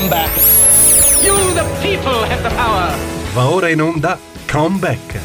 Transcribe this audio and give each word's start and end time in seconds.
Comeback. 0.00 0.34
You, 1.22 1.36
the 1.52 1.62
people, 1.82 2.24
have 2.24 2.42
the 2.42 2.54
power. 2.54 2.96
Va 3.34 3.50
ora 3.50 3.68
in 3.68 3.82
onda 3.82 4.18
Comeback. 4.50 5.20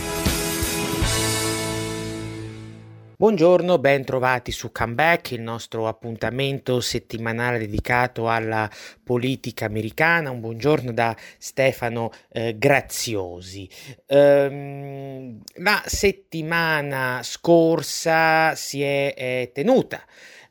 Buongiorno, 3.15 3.77
ben 3.77 4.03
trovati 4.03 4.51
su 4.51 4.73
Comeback, 4.73 5.31
il 5.31 5.39
nostro 5.39 5.87
appuntamento 5.87 6.81
settimanale 6.81 7.57
dedicato 7.57 8.29
alla 8.29 8.69
politica 9.01 9.63
americana. 9.63 10.29
Un 10.29 10.41
buongiorno 10.41 10.91
da 10.91 11.15
Stefano 11.37 12.11
eh, 12.33 12.57
Graziosi. 12.57 13.69
Ehm, 14.07 15.39
la 15.59 15.81
settimana 15.85 17.21
scorsa 17.23 18.53
si 18.55 18.81
è, 18.81 19.13
è 19.13 19.51
tenuta 19.53 20.03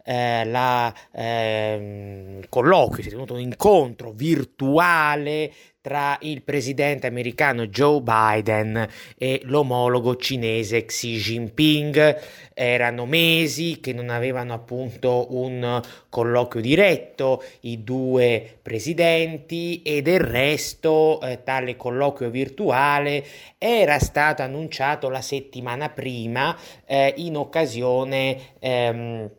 eh, 0.05 0.45
la, 0.45 0.95
eh, 1.13 2.45
colloquio, 2.49 3.03
si 3.03 3.09
è 3.09 3.13
tenuto 3.13 3.35
un 3.35 3.41
incontro 3.41 4.13
virtuale 4.13 5.51
tra 5.85 6.17
il 6.23 6.43
presidente 6.43 7.07
americano 7.07 7.67
Joe 7.67 8.01
Biden 8.01 8.89
e 9.19 9.43
l'omologo 9.45 10.17
cinese 10.17 10.87
Xi 10.87 11.19
Jinping. 11.19 12.21
Erano 12.55 13.05
mesi 13.05 13.81
che 13.81 13.93
non 13.93 14.09
avevano 14.09 14.55
appunto 14.55 15.27
un 15.35 15.83
colloquio 16.09 16.63
diretto 16.63 17.43
i 17.61 17.85
due 17.85 18.61
presidenti 18.63 19.83
e 19.83 20.01
del 20.01 20.21
resto 20.21 21.21
eh, 21.21 21.43
tale 21.43 21.77
colloquio 21.77 22.31
virtuale 22.31 23.23
era 23.59 23.99
stato 23.99 24.41
annunciato 24.41 25.11
la 25.11 25.21
settimana 25.21 25.91
prima 25.91 26.57
eh, 26.87 27.13
in 27.19 27.37
occasione 27.37 28.55
ehm, 28.59 29.31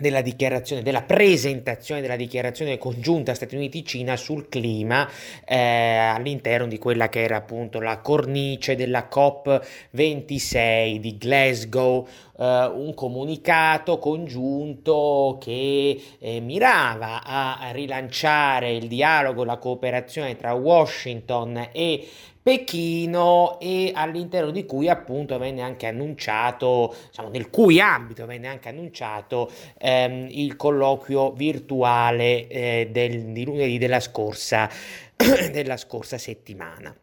della 0.00 0.20
dichiarazione, 0.20 0.82
della 0.82 1.02
presentazione 1.02 2.00
della 2.00 2.16
dichiarazione 2.16 2.78
congiunta 2.78 3.34
Stati 3.34 3.54
Uniti-Cina 3.56 4.16
sul 4.16 4.48
clima 4.48 5.08
eh, 5.44 5.56
all'interno 5.56 6.66
di 6.66 6.78
quella 6.78 7.08
che 7.08 7.22
era 7.22 7.36
appunto 7.36 7.80
la 7.80 7.98
cornice 7.98 8.76
della 8.76 9.08
COP26 9.10 10.96
di 10.96 11.16
Glasgow, 11.18 12.06
eh, 12.38 12.70
un 12.72 12.94
comunicato 12.94 13.98
congiunto 13.98 15.38
che 15.40 16.00
eh, 16.18 16.40
mirava 16.40 17.22
a 17.24 17.70
rilanciare 17.72 18.72
il 18.72 18.88
dialogo, 18.88 19.44
la 19.44 19.58
cooperazione 19.58 20.36
tra 20.36 20.52
Washington 20.54 21.70
e 21.72 22.08
Pechino 22.48 23.58
e 23.60 23.92
all'interno 23.94 24.50
di 24.50 24.64
cui 24.64 24.88
appunto 24.88 25.36
venne 25.36 25.60
anche 25.60 25.86
annunciato, 25.86 26.94
diciamo, 27.08 27.28
nel 27.28 27.50
cui 27.50 27.78
ambito 27.78 28.24
venne 28.24 28.48
anche 28.48 28.70
annunciato 28.70 29.50
ehm, 29.76 30.28
il 30.30 30.56
colloquio 30.56 31.32
virtuale 31.32 32.46
eh, 32.48 32.88
del, 32.90 33.32
di 33.32 33.44
lunedì 33.44 33.76
della 33.76 34.00
scorsa, 34.00 34.66
della 35.52 35.76
scorsa 35.76 36.16
settimana. 36.16 36.96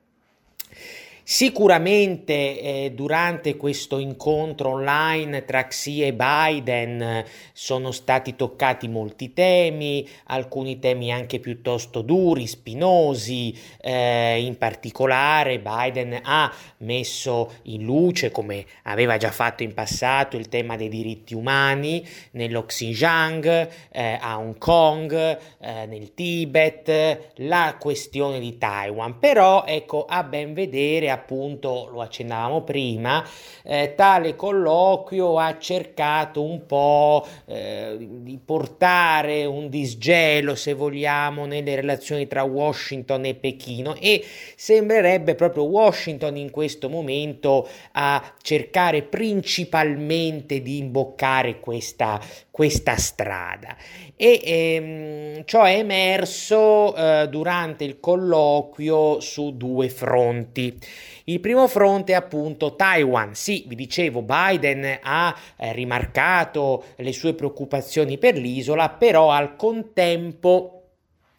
Sicuramente 1.28 2.34
eh, 2.62 2.92
durante 2.94 3.58
questo 3.58 3.98
incontro 3.98 4.70
online 4.70 5.44
tra 5.44 5.66
Xi 5.66 6.04
e 6.04 6.14
Biden 6.14 7.02
eh, 7.02 7.26
sono 7.52 7.90
stati 7.90 8.36
toccati 8.36 8.88
molti 8.88 9.34
temi, 9.34 10.08
alcuni 10.26 10.78
temi 10.78 11.12
anche 11.12 11.40
piuttosto 11.40 12.04
duri, 12.04 12.46
spinosi, 12.46 13.58
eh, 13.82 14.40
in 14.40 14.56
particolare 14.60 15.60
Biden 15.60 16.20
ha 16.22 16.54
messo 16.80 17.54
in 17.64 17.84
luce, 17.84 18.30
come 18.30 18.64
aveva 18.84 19.18
già 19.18 19.32
fatto 19.32 19.64
in 19.64 19.74
passato, 19.74 20.38
il 20.38 20.48
tema 20.48 20.76
dei 20.76 20.90
diritti 20.90 21.34
umani 21.34 22.08
nello 22.34 22.66
Xinjiang, 22.66 23.70
eh, 23.92 24.20
a 24.22 24.38
Hong 24.38 24.60
Kong, 24.60 25.12
eh, 25.12 25.88
nel 25.88 26.14
Tibet, 26.14 27.32
la 27.38 27.78
questione 27.80 28.40
di 28.40 28.60
Taiwan, 28.60 29.18
però 29.18 29.64
ecco 29.66 30.06
a 30.06 30.22
ben 30.22 30.54
vedere 30.54 31.14
appunto, 31.16 31.90
lo 31.92 32.02
accennavamo 32.02 32.62
prima, 32.62 33.28
eh, 33.64 33.94
tale 33.96 34.36
colloquio 34.36 35.38
ha 35.40 35.58
cercato 35.58 36.44
un 36.44 36.66
po' 36.66 37.26
eh, 37.46 37.98
di 38.00 38.40
portare 38.44 39.46
un 39.46 39.70
disgelo, 39.70 40.56
se 40.56 40.74
vogliamo, 40.74 41.46
nelle 41.46 41.76
relazioni 41.76 42.28
tra 42.28 42.44
Washington 42.44 43.26
e 43.26 43.36
Pechino 43.36 43.96
e 43.96 44.24
sembrerebbe 44.56 45.36
proprio 45.36 45.64
Washington 45.64 46.38
in 46.38 46.52
questo 46.52 46.90
momento 46.90 47.68
a 47.94 48.34
cercare 48.42 49.02
principalmente 49.02 50.62
di 50.62 50.78
imboccare 50.78 51.60
questa, 51.60 52.20
questa 52.52 52.96
strada. 52.98 53.76
E 54.16 54.42
ehm, 54.44 55.15
ciò 55.44 55.64
è 55.64 55.78
emerso 55.78 56.96
eh, 56.96 57.28
durante 57.30 57.84
il 57.84 58.00
colloquio 58.00 59.20
su 59.20 59.58
due 59.58 59.90
fronti. 59.90 60.78
Il 61.26 61.40
primo 61.40 61.68
fronte 61.68 62.14
è 62.14 62.16
appunto 62.16 62.76
Taiwan. 62.76 63.36
Sì, 63.36 63.66
vi 63.68 63.76
dicevo, 63.76 64.22
Biden 64.22 65.00
ha 65.02 65.36
eh, 65.58 65.74
rimarcato 65.74 66.86
le 66.98 67.12
sue 67.12 67.34
preoccupazioni 67.34 68.18
per 68.18 68.38
l'isola, 68.38 68.90
però 68.90 69.32
al 69.32 69.56
contempo 69.56 70.84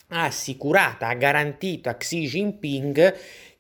ha 0.09 0.25
assicurato, 0.25 1.05
ha 1.05 1.15
garantito 1.15 1.89
a 1.89 1.95
Xi 1.95 2.27
Jinping 2.27 3.15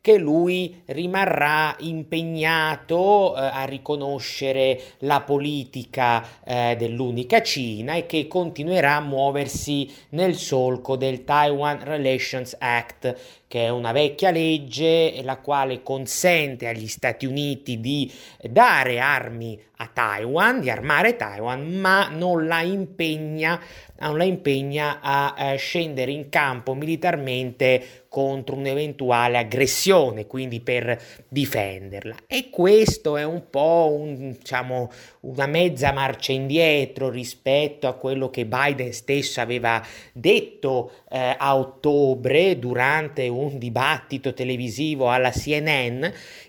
che 0.07 0.19
lui 0.19 0.83
rimarrà 0.85 1.75
impegnato 1.81 3.35
eh, 3.35 3.41
a 3.41 3.65
riconoscere 3.65 4.81
la 4.99 5.23
politica 5.23 6.25
eh, 6.45 6.77
dell'unica 6.79 7.43
Cina 7.43 7.97
e 7.97 8.07
che 8.07 8.29
continuerà 8.29 8.99
a 8.99 9.01
muoversi 9.01 9.93
nel 10.11 10.37
solco 10.37 10.95
del 10.95 11.25
Taiwan 11.25 11.83
Relations 11.83 12.55
Act 12.57 13.17
che 13.49 13.65
è 13.65 13.69
una 13.69 13.91
vecchia 13.91 14.31
legge 14.31 15.21
la 15.23 15.39
quale 15.39 15.83
consente 15.83 16.69
agli 16.69 16.87
Stati 16.87 17.27
Uniti 17.27 17.81
di 17.81 18.13
dare 18.43 19.01
armi 19.01 19.61
a 19.77 19.91
Taiwan, 19.93 20.61
di 20.61 20.71
armare 20.71 21.17
Taiwan, 21.17 21.75
ma 21.75 22.09
non 22.09 22.47
la 22.47 22.63
impegna, 22.63 23.61
non 23.99 24.17
la 24.17 24.25
impegna 24.25 25.01
a 25.03 25.35
eh, 25.39 25.57
scendere 25.57 26.13
in 26.13 26.29
campo 26.31 26.75
militarmente 26.75 28.05
contro 28.09 28.57
un'eventuale 28.57 29.37
aggressione, 29.37 30.27
quindi 30.27 30.61
per 30.61 30.99
difenderla. 31.29 32.15
E 32.27 32.49
questo 32.49 33.19
è 33.19 33.25
un 33.25 33.51
po' 33.51 33.95
un, 33.95 34.33
diciamo, 34.33 34.91
una 35.21 35.47
mezza 35.47 35.93
marcia 35.93 36.33
indietro 36.33 37.11
rispetto 37.11 37.87
a 37.87 37.93
quello 37.93 38.31
che 38.31 38.47
Biden 38.47 38.95
stesso 38.95 39.43
aveva 39.43 39.85
detto 40.15 40.93
eh, 41.11 41.37
a 41.37 41.59
ottobre 41.59 42.59
durante 42.59 43.29
un 43.29 43.59
dibattito 43.59 44.33
televisivo 44.33 45.11
alla 45.11 45.31
CNN 45.31 46.07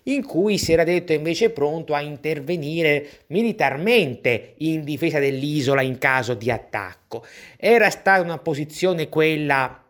in 0.07 0.23
cui 0.25 0.57
si 0.57 0.73
era 0.73 0.83
detto 0.83 1.13
invece 1.13 1.49
pronto 1.49 1.93
a 1.93 2.01
intervenire 2.01 3.07
militarmente 3.27 4.53
in 4.57 4.83
difesa 4.83 5.19
dell'isola 5.19 5.81
in 5.81 5.97
caso 5.97 6.33
di 6.33 6.51
attacco. 6.51 7.25
Era 7.57 7.89
stata 7.89 8.21
una 8.21 8.37
posizione 8.37 9.09
quella 9.09 9.81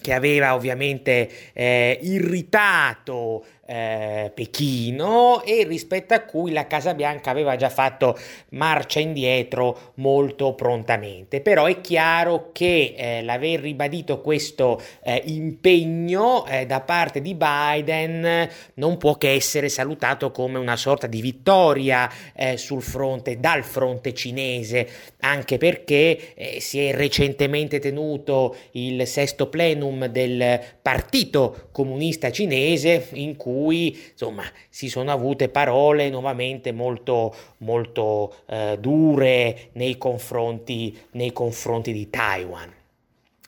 che 0.00 0.12
aveva 0.12 0.54
ovviamente 0.54 1.28
eh, 1.52 1.98
irritato 2.02 3.44
eh, 3.70 4.32
Pechino 4.34 5.44
e 5.44 5.62
rispetto 5.62 6.12
a 6.12 6.20
cui 6.20 6.50
la 6.50 6.66
Casa 6.66 6.92
Bianca 6.92 7.30
aveva 7.30 7.54
già 7.54 7.68
fatto 7.68 8.18
marcia 8.50 8.98
indietro 8.98 9.92
molto 9.94 10.54
prontamente. 10.54 11.40
Però 11.40 11.66
è 11.66 11.80
chiaro 11.80 12.50
che 12.50 12.94
eh, 12.96 13.22
l'aver 13.22 13.60
ribadito 13.60 14.20
questo 14.20 14.80
eh, 15.04 15.22
impegno 15.26 16.44
eh, 16.46 16.66
da 16.66 16.80
parte 16.80 17.20
di 17.20 17.36
Biden 17.36 18.48
non 18.74 18.96
può 18.96 19.16
che 19.16 19.34
essere 19.34 19.68
salutato 19.68 20.32
come 20.32 20.58
una 20.58 20.76
sorta 20.76 21.06
di 21.06 21.20
vittoria 21.20 22.10
eh, 22.34 22.56
sul 22.56 22.82
fronte, 22.82 23.38
dal 23.38 23.62
fronte 23.62 24.12
cinese, 24.12 24.88
anche 25.20 25.58
perché 25.58 26.34
eh, 26.34 26.60
si 26.60 26.80
è 26.80 26.92
recentemente 26.92 27.78
tenuto 27.78 28.56
il 28.72 29.06
sesto 29.06 29.48
plenum 29.48 30.06
del 30.06 30.60
Partito 30.82 31.68
Comunista 31.70 32.32
Cinese 32.32 33.08
in 33.12 33.36
cui 33.36 33.59
cui 33.60 33.98
insomma 34.12 34.44
si 34.70 34.88
sono 34.88 35.10
avute 35.10 35.50
parole 35.50 36.08
nuovamente 36.08 36.72
molto, 36.72 37.34
molto 37.58 38.36
eh, 38.46 38.78
dure 38.80 39.68
nei 39.72 39.98
confronti, 39.98 40.96
nei 41.12 41.32
confronti 41.32 41.92
di 41.92 42.08
Taiwan. 42.08 42.78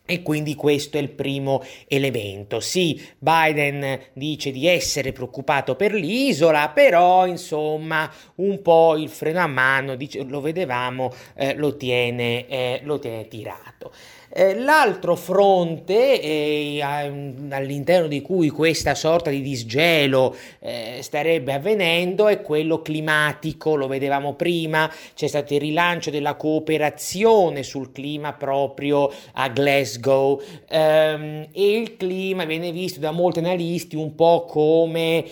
E 0.04 0.22
quindi 0.22 0.56
questo 0.56 0.98
è 0.98 1.00
il 1.00 1.10
primo 1.10 1.62
elemento. 1.86 2.60
Sì, 2.60 3.00
Biden 3.18 3.98
dice 4.12 4.50
di 4.50 4.66
essere 4.66 5.12
preoccupato 5.12 5.76
per 5.76 5.94
l'isola, 5.94 6.68
però 6.70 7.24
insomma 7.26 8.12
un 8.34 8.60
po' 8.60 8.96
il 8.96 9.08
freno 9.08 9.40
a 9.40 9.46
mano, 9.46 9.94
dice, 9.94 10.24
lo 10.24 10.40
vedevamo, 10.40 11.12
eh, 11.34 11.54
lo, 11.54 11.76
tiene, 11.76 12.46
eh, 12.48 12.80
lo 12.82 12.98
tiene 12.98 13.28
tirato. 13.28 13.92
Eh, 14.34 14.54
l'altro 14.54 15.14
fronte 15.14 16.18
eh, 16.18 16.80
all'interno 16.80 18.06
di 18.06 18.22
cui 18.22 18.48
questa 18.48 18.94
sorta 18.94 19.28
di 19.28 19.42
disgelo 19.42 20.34
eh, 20.58 21.00
starebbe 21.02 21.52
avvenendo 21.52 22.28
è 22.28 22.40
quello 22.40 22.80
climatico, 22.80 23.74
lo 23.74 23.88
vedevamo 23.88 24.32
prima, 24.32 24.90
c'è 25.14 25.26
stato 25.26 25.52
il 25.52 25.60
rilancio 25.60 26.08
della 26.08 26.36
cooperazione 26.36 27.62
sul 27.62 27.92
clima 27.92 28.32
proprio 28.32 29.12
a 29.34 29.48
Glasgow 29.50 30.40
ehm, 30.66 31.48
e 31.52 31.76
il 31.76 31.98
clima 31.98 32.46
viene 32.46 32.72
visto 32.72 33.00
da 33.00 33.10
molti 33.10 33.40
analisti 33.40 33.96
un 33.96 34.14
po' 34.14 34.46
come 34.48 35.24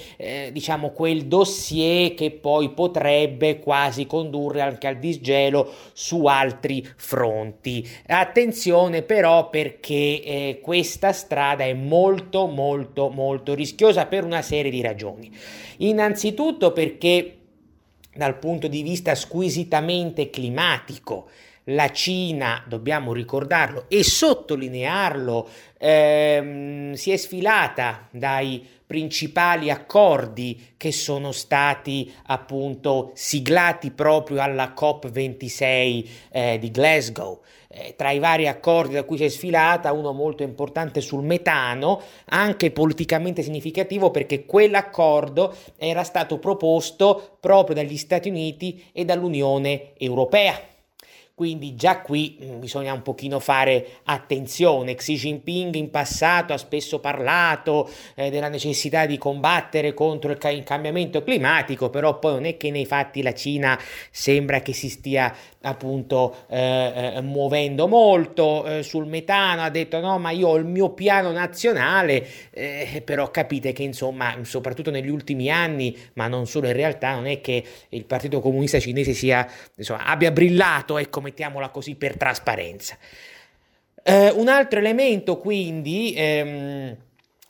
diciamo 0.52 0.90
quel 0.90 1.24
dossier 1.24 2.14
che 2.14 2.30
poi 2.30 2.70
potrebbe 2.70 3.60
quasi 3.60 4.06
condurre 4.06 4.60
anche 4.60 4.86
al 4.86 4.98
disgelo 4.98 5.70
su 5.92 6.26
altri 6.26 6.86
fronti. 6.96 7.88
Attenzione 8.06 8.89
però 9.02 9.48
perché 9.48 10.22
eh, 10.22 10.60
questa 10.62 11.12
strada 11.12 11.64
è 11.64 11.72
molto 11.72 12.46
molto 12.46 13.08
molto 13.08 13.54
rischiosa 13.54 14.06
per 14.06 14.24
una 14.24 14.42
serie 14.42 14.70
di 14.70 14.80
ragioni. 14.80 15.30
Innanzitutto 15.78 16.72
perché 16.72 17.36
dal 18.14 18.38
punto 18.38 18.68
di 18.68 18.82
vista 18.82 19.14
squisitamente 19.14 20.30
climatico 20.30 21.28
la 21.64 21.90
Cina, 21.92 22.64
dobbiamo 22.66 23.12
ricordarlo 23.12 23.84
e 23.88 24.02
sottolinearlo, 24.02 25.48
ehm, 25.78 26.92
si 26.94 27.10
è 27.10 27.16
sfilata 27.16 28.08
dai 28.10 28.66
principali 28.86 29.70
accordi 29.70 30.74
che 30.76 30.90
sono 30.90 31.30
stati 31.30 32.12
appunto 32.26 33.12
siglati 33.14 33.92
proprio 33.92 34.42
alla 34.42 34.74
COP26 34.76 36.08
eh, 36.32 36.58
di 36.58 36.70
Glasgow. 36.70 37.40
Eh, 37.72 37.94
tra 37.96 38.10
i 38.10 38.18
vari 38.18 38.48
accordi 38.48 38.94
da 38.94 39.04
cui 39.04 39.16
si 39.16 39.24
è 39.24 39.28
sfilata, 39.28 39.92
uno 39.92 40.12
molto 40.12 40.42
importante 40.42 41.00
sul 41.00 41.22
metano, 41.22 42.00
anche 42.30 42.72
politicamente 42.72 43.42
significativo 43.42 44.10
perché 44.10 44.44
quell'accordo 44.44 45.54
era 45.76 46.02
stato 46.02 46.38
proposto 46.38 47.36
proprio 47.38 47.76
dagli 47.76 47.96
Stati 47.96 48.28
Uniti 48.28 48.86
e 48.92 49.04
dall'Unione 49.04 49.92
Europea. 49.98 50.69
Quindi 51.40 51.74
già 51.74 52.02
qui 52.02 52.36
mm, 52.44 52.60
bisogna 52.60 52.92
un 52.92 53.00
pochino 53.00 53.40
fare 53.40 54.00
attenzione. 54.04 54.94
Xi 54.94 55.14
Jinping 55.14 55.74
in 55.74 55.88
passato 55.88 56.52
ha 56.52 56.58
spesso 56.58 56.98
parlato 56.98 57.88
eh, 58.14 58.28
della 58.28 58.50
necessità 58.50 59.06
di 59.06 59.16
combattere 59.16 59.94
contro 59.94 60.32
il 60.32 60.62
cambiamento 60.64 61.22
climatico, 61.22 61.88
però 61.88 62.18
poi 62.18 62.32
non 62.32 62.44
è 62.44 62.58
che 62.58 62.70
nei 62.70 62.84
fatti 62.84 63.22
la 63.22 63.32
Cina 63.32 63.80
sembra 64.10 64.60
che 64.60 64.74
si 64.74 64.90
stia 64.90 65.34
appunto 65.62 66.44
eh, 66.48 67.12
eh, 67.16 67.20
muovendo 67.22 67.86
molto 67.86 68.66
eh, 68.66 68.82
sul 68.82 69.06
metano, 69.06 69.62
ha 69.62 69.70
detto 69.70 69.98
no 70.00 70.18
ma 70.18 70.30
io 70.30 70.48
ho 70.48 70.56
il 70.56 70.64
mio 70.66 70.90
piano 70.90 71.30
nazionale, 71.32 72.26
eh, 72.50 73.02
però 73.02 73.30
capite 73.30 73.72
che 73.72 73.82
insomma 73.82 74.36
soprattutto 74.42 74.90
negli 74.90 75.08
ultimi 75.08 75.50
anni, 75.50 75.96
ma 76.14 76.28
non 76.28 76.46
solo 76.46 76.66
in 76.66 76.74
realtà, 76.74 77.14
non 77.14 77.26
è 77.26 77.40
che 77.40 77.64
il 77.88 78.04
Partito 78.04 78.40
Comunista 78.40 78.78
Cinese 78.78 79.14
sia, 79.14 79.46
insomma, 79.76 80.04
abbia 80.04 80.30
brillato, 80.30 80.98
ecco 80.98 81.20
mettiamola 81.30 81.70
così, 81.70 81.94
per 81.94 82.16
trasparenza. 82.16 82.98
Eh, 84.02 84.30
un 84.30 84.48
altro 84.48 84.78
elemento 84.78 85.38
quindi... 85.38 86.12
Ehm, 86.16 86.96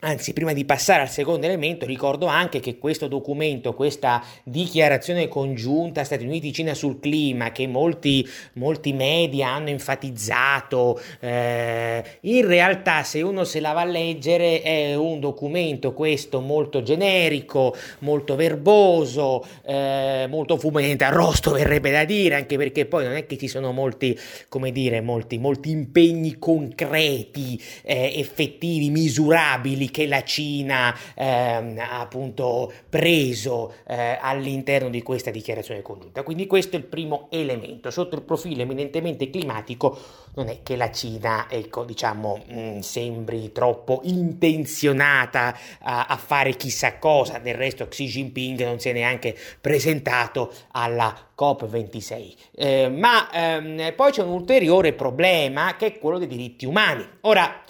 Anzi, 0.02 0.32
prima 0.32 0.54
di 0.54 0.64
passare 0.64 1.02
al 1.02 1.10
secondo 1.10 1.44
elemento, 1.44 1.84
ricordo 1.84 2.24
anche 2.24 2.58
che 2.58 2.78
questo 2.78 3.06
documento, 3.06 3.74
questa 3.74 4.24
dichiarazione 4.44 5.28
congiunta 5.28 6.04
Stati 6.04 6.24
Uniti-Cina 6.24 6.72
sul 6.72 7.00
clima, 7.00 7.52
che 7.52 7.66
molti, 7.66 8.26
molti 8.54 8.94
media 8.94 9.48
hanno 9.50 9.68
enfatizzato, 9.68 10.98
eh, 11.20 12.02
in 12.20 12.46
realtà 12.46 13.02
se 13.02 13.20
uno 13.20 13.44
se 13.44 13.60
la 13.60 13.72
va 13.72 13.82
a 13.82 13.84
leggere 13.84 14.62
è 14.62 14.94
un 14.94 15.20
documento 15.20 15.92
questo 15.92 16.40
molto 16.40 16.82
generico, 16.82 17.76
molto 17.98 18.36
verboso, 18.36 19.44
eh, 19.66 20.24
molto 20.30 20.56
fumente 20.56 21.04
arrosto 21.04 21.50
verrebbe 21.50 21.90
da 21.90 22.06
dire, 22.06 22.36
anche 22.36 22.56
perché 22.56 22.86
poi 22.86 23.04
non 23.04 23.16
è 23.16 23.26
che 23.26 23.36
ci 23.36 23.48
sono 23.48 23.70
molti, 23.70 24.18
come 24.48 24.72
dire, 24.72 25.02
molti, 25.02 25.36
molti 25.36 25.68
impegni 25.68 26.38
concreti, 26.38 27.62
eh, 27.82 28.18
effettivi, 28.18 28.88
misurabili 28.88 29.88
che 29.90 30.06
la 30.06 30.22
Cina 30.22 30.96
ehm, 31.14 31.78
ha 31.78 32.00
appunto 32.00 32.72
preso 32.88 33.74
eh, 33.86 34.18
all'interno 34.20 34.88
di 34.88 35.02
questa 35.02 35.30
dichiarazione 35.30 35.82
congiunta. 35.82 36.22
Quindi 36.22 36.46
questo 36.46 36.76
è 36.76 36.78
il 36.78 36.84
primo 36.84 37.28
elemento. 37.30 37.90
Sotto 37.90 38.16
il 38.16 38.22
profilo 38.22 38.62
eminentemente 38.62 39.30
climatico 39.30 39.98
non 40.34 40.48
è 40.48 40.58
che 40.62 40.76
la 40.76 40.90
Cina, 40.90 41.46
ecco, 41.48 41.84
diciamo, 41.84 42.42
mh, 42.46 42.60
mm, 42.60 42.78
sembri 42.78 43.52
troppo 43.52 44.00
intenzionata 44.04 45.56
a, 45.80 46.06
a 46.06 46.16
fare 46.16 46.54
chissà 46.54 46.98
cosa. 46.98 47.38
Del 47.38 47.54
resto 47.54 47.88
Xi 47.88 48.06
Jinping 48.06 48.64
non 48.64 48.78
si 48.78 48.88
è 48.88 48.92
neanche 48.92 49.36
presentato 49.60 50.52
alla 50.72 51.14
COP26. 51.36 52.34
Eh, 52.54 52.88
ma 52.88 53.30
ehm, 53.32 53.94
poi 53.94 54.12
c'è 54.12 54.22
un 54.22 54.32
ulteriore 54.32 54.92
problema 54.92 55.76
che 55.76 55.86
è 55.86 55.98
quello 55.98 56.18
dei 56.18 56.28
diritti 56.28 56.66
umani. 56.66 57.06
Ora, 57.22 57.62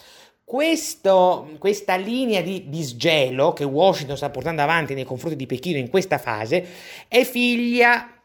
questo, 0.51 1.49
questa 1.61 1.95
linea 1.95 2.41
di 2.41 2.65
disgelo 2.69 3.53
che 3.53 3.63
Washington 3.63 4.17
sta 4.17 4.31
portando 4.31 4.61
avanti 4.63 4.95
nei 4.95 5.05
confronti 5.05 5.37
di 5.37 5.47
Pechino 5.47 5.79
in 5.79 5.89
questa 5.89 6.19
fase 6.19 6.67
è 7.07 7.23
figlia 7.23 8.20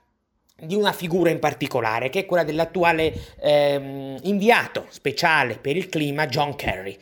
di 0.57 0.74
una 0.74 0.94
figura 0.94 1.30
in 1.30 1.40
particolare, 1.40 2.10
che 2.10 2.19
è 2.19 2.25
quella 2.25 2.46
dell'attuale 2.46 3.13
ehm, 3.42 4.19
inviato 4.24 4.86
speciale 4.90 5.57
per 5.57 5.75
il 5.75 5.90
clima 5.90 6.28
John 6.28 6.56
Kerry. 6.56 6.98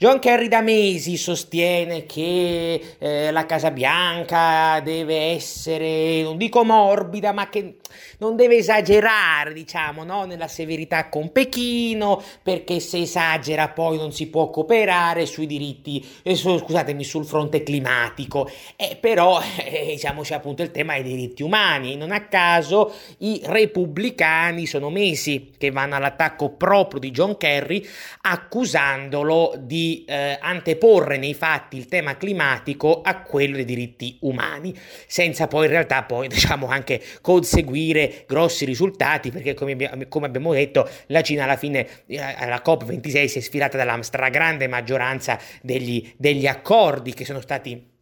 John 0.00 0.20
Kerry 0.20 0.46
da 0.46 0.60
mesi 0.60 1.16
sostiene 1.16 2.06
che 2.06 2.96
eh, 2.98 3.32
la 3.32 3.46
Casa 3.46 3.72
Bianca 3.72 4.78
deve 4.78 5.32
essere, 5.32 6.22
non 6.22 6.36
dico 6.36 6.62
morbida, 6.62 7.32
ma 7.32 7.48
che 7.48 7.78
non 8.18 8.36
deve 8.36 8.58
esagerare, 8.58 9.52
diciamo, 9.52 10.04
no? 10.04 10.24
nella 10.24 10.46
severità 10.46 11.08
con 11.08 11.32
Pechino, 11.32 12.22
perché 12.44 12.78
se 12.78 13.00
esagera 13.00 13.70
poi 13.70 13.96
non 13.96 14.12
si 14.12 14.28
può 14.28 14.50
cooperare 14.50 15.26
sui 15.26 15.46
diritti, 15.46 16.06
eh, 16.22 16.36
su, 16.36 16.56
scusatemi, 16.58 17.02
sul 17.02 17.24
fronte 17.24 17.64
climatico. 17.64 18.48
Eh, 18.76 18.96
però, 19.00 19.40
eh, 19.64 19.86
diciamoci 19.94 20.32
appunto, 20.32 20.62
il 20.62 20.70
tema 20.70 20.92
dei 20.92 21.02
diritti 21.02 21.42
umani. 21.42 21.96
Non 21.96 22.12
a 22.12 22.26
caso 22.26 22.92
i 23.18 23.40
repubblicani 23.44 24.66
sono 24.66 24.90
mesi 24.90 25.52
che 25.56 25.70
vanno 25.70 25.96
all'attacco 25.96 26.50
proprio 26.50 27.00
di 27.00 27.10
John 27.10 27.36
Kerry, 27.36 27.86
accusandolo 28.22 29.54
di 29.58 30.04
eh, 30.06 30.38
anteporre 30.40 31.16
nei 31.16 31.34
fatti 31.34 31.76
il 31.76 31.86
tema 31.86 32.16
climatico 32.16 33.00
a 33.02 33.22
quello 33.22 33.56
dei 33.56 33.64
diritti 33.64 34.18
umani, 34.20 34.74
senza 35.06 35.46
poi 35.46 35.66
in 35.66 35.70
realtà 35.70 36.02
poi 36.04 36.28
diciamo 36.28 36.66
anche 36.66 37.02
conseguire 37.20 38.24
grossi 38.26 38.64
risultati, 38.64 39.30
perché 39.30 39.54
come 39.54 39.76
come 40.08 40.26
abbiamo 40.26 40.52
detto 40.52 40.88
la 41.06 41.22
Cina 41.22 41.44
alla 41.44 41.56
fine 41.56 41.86
eh, 42.06 42.18
alla 42.18 42.62
COP26 42.64 43.24
si 43.26 43.38
è 43.38 43.40
sfilata 43.40 43.76
dalla 43.76 44.00
stragrande 44.02 44.68
maggioranza 44.68 45.38
degli, 45.62 46.12
degli 46.16 46.46
accordi 46.46 47.14
che 47.14 47.24
sono 47.24 47.40
stati 47.40 47.96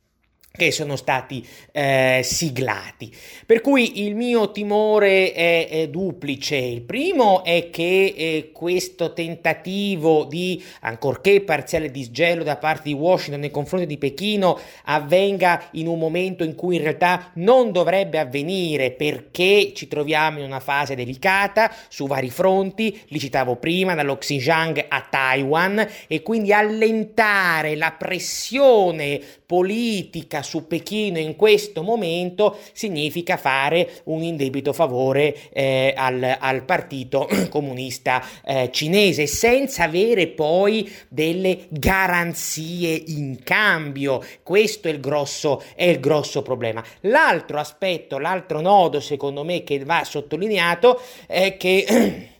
che 0.57 0.73
sono 0.73 0.97
stati 0.97 1.47
eh, 1.73 2.21
siglati. 2.25 3.15
Per 3.45 3.61
cui 3.61 4.05
il 4.05 4.17
mio 4.17 4.51
timore 4.51 5.33
è, 5.33 5.69
è 5.69 5.89
duplice. 5.89 6.57
Il 6.57 6.83
primo 6.83 7.45
è 7.45 7.71
che 7.71 8.15
eh, 8.17 8.51
questo 8.53 9.13
tentativo 9.13 10.25
di, 10.25 10.63
ancorché 10.81 11.43
parziale 11.43 11.91
disgelo 11.91 12.43
da 12.43 12.57
parte 12.57 12.89
di 12.89 12.95
Washington 12.95 13.41
nei 13.41 13.51
confronti 13.51 13.87
di 13.87 13.99
Pechino, 13.99 14.59
avvenga 14.85 15.69
in 15.73 15.87
un 15.87 15.99
momento 15.99 16.43
in 16.45 16.55
cui 16.55 16.77
in 16.77 16.83
realtà 16.83 17.31
non 17.35 17.73
dovrebbe 17.73 18.19
avvenire 18.19 18.91
perché 18.91 19.73
ci 19.75 19.89
troviamo 19.89 20.39
in 20.39 20.45
una 20.45 20.61
fase 20.61 20.95
delicata 20.95 21.71
su 21.89 22.07
vari 22.07 22.31
fronti, 22.31 22.99
li 23.09 23.19
citavo 23.19 23.57
prima, 23.57 23.95
dallo 23.95 24.17
Xinjiang 24.17 24.87
a 24.89 25.07
Taiwan, 25.09 25.87
e 26.07 26.23
quindi 26.23 26.53
allentare 26.53 27.77
la 27.77 27.93
pressione 27.93 29.21
politica 29.47 30.43
su 30.47 30.67
Pechino 30.67 31.19
in 31.19 31.37
questo 31.37 31.83
momento 31.83 32.57
significa 32.73 33.37
fare 33.37 34.01
un 34.05 34.23
indebito 34.23 34.73
favore 34.73 35.51
eh, 35.53 35.93
al, 35.97 36.37
al, 36.39 36.63
partito 36.65 37.29
comunista 37.51 38.23
eh, 38.45 38.71
cinese 38.73 39.27
senza 39.27 39.85
avere 39.85 40.29
poi 40.29 40.91
delle 41.09 41.67
garanzie 41.69 43.03
in 43.09 43.41
cambio. 43.43 44.23
Questo 44.43 44.89
è 44.89 44.93
il 44.93 45.01
grosso, 45.01 45.63
è 45.75 45.85
il 45.85 46.01
grosso 46.01 46.43
problema. 46.43 46.83
L'altro 47.01 47.59
aspetto, 47.59 48.19
l'altro 48.19 48.61
nodo 48.61 49.01
secondo 49.01 49.43
me 49.45 49.65
che 49.65 49.85
va 49.85 50.05
sottolineato 50.05 51.01
è 51.27 51.57
che 51.57 52.31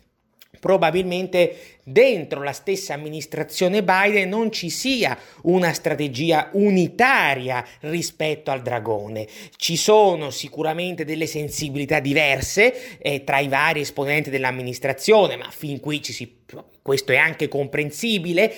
probabilmente 0.59 1.79
dentro 1.83 2.43
la 2.43 2.53
stessa 2.53 2.95
amministrazione 2.95 3.83
Biden 3.83 4.29
non 4.29 4.51
ci 4.51 4.71
sia 4.71 5.17
una 5.43 5.73
strategia 5.73 6.51
unitaria 6.53 7.65
rispetto 7.81 8.51
al 8.51 8.63
dragone. 8.63 9.27
Ci 9.57 9.77
sono 9.77 10.31
sicuramente 10.31 11.05
delle 11.05 11.27
sensibilità 11.27 12.01
diverse 12.01 12.99
eh, 12.99 13.23
tra 13.25 13.39
i 13.39 13.49
vari 13.49 13.81
esponenti 13.81 14.31
dell'amministrazione, 14.31 15.37
ma 15.37 15.49
fin 15.51 15.81
qui 15.81 16.03
ci 16.03 16.13
si 16.13 16.35
questo 16.81 17.11
è 17.11 17.17
anche 17.17 17.49
comprensibile, 17.49 18.55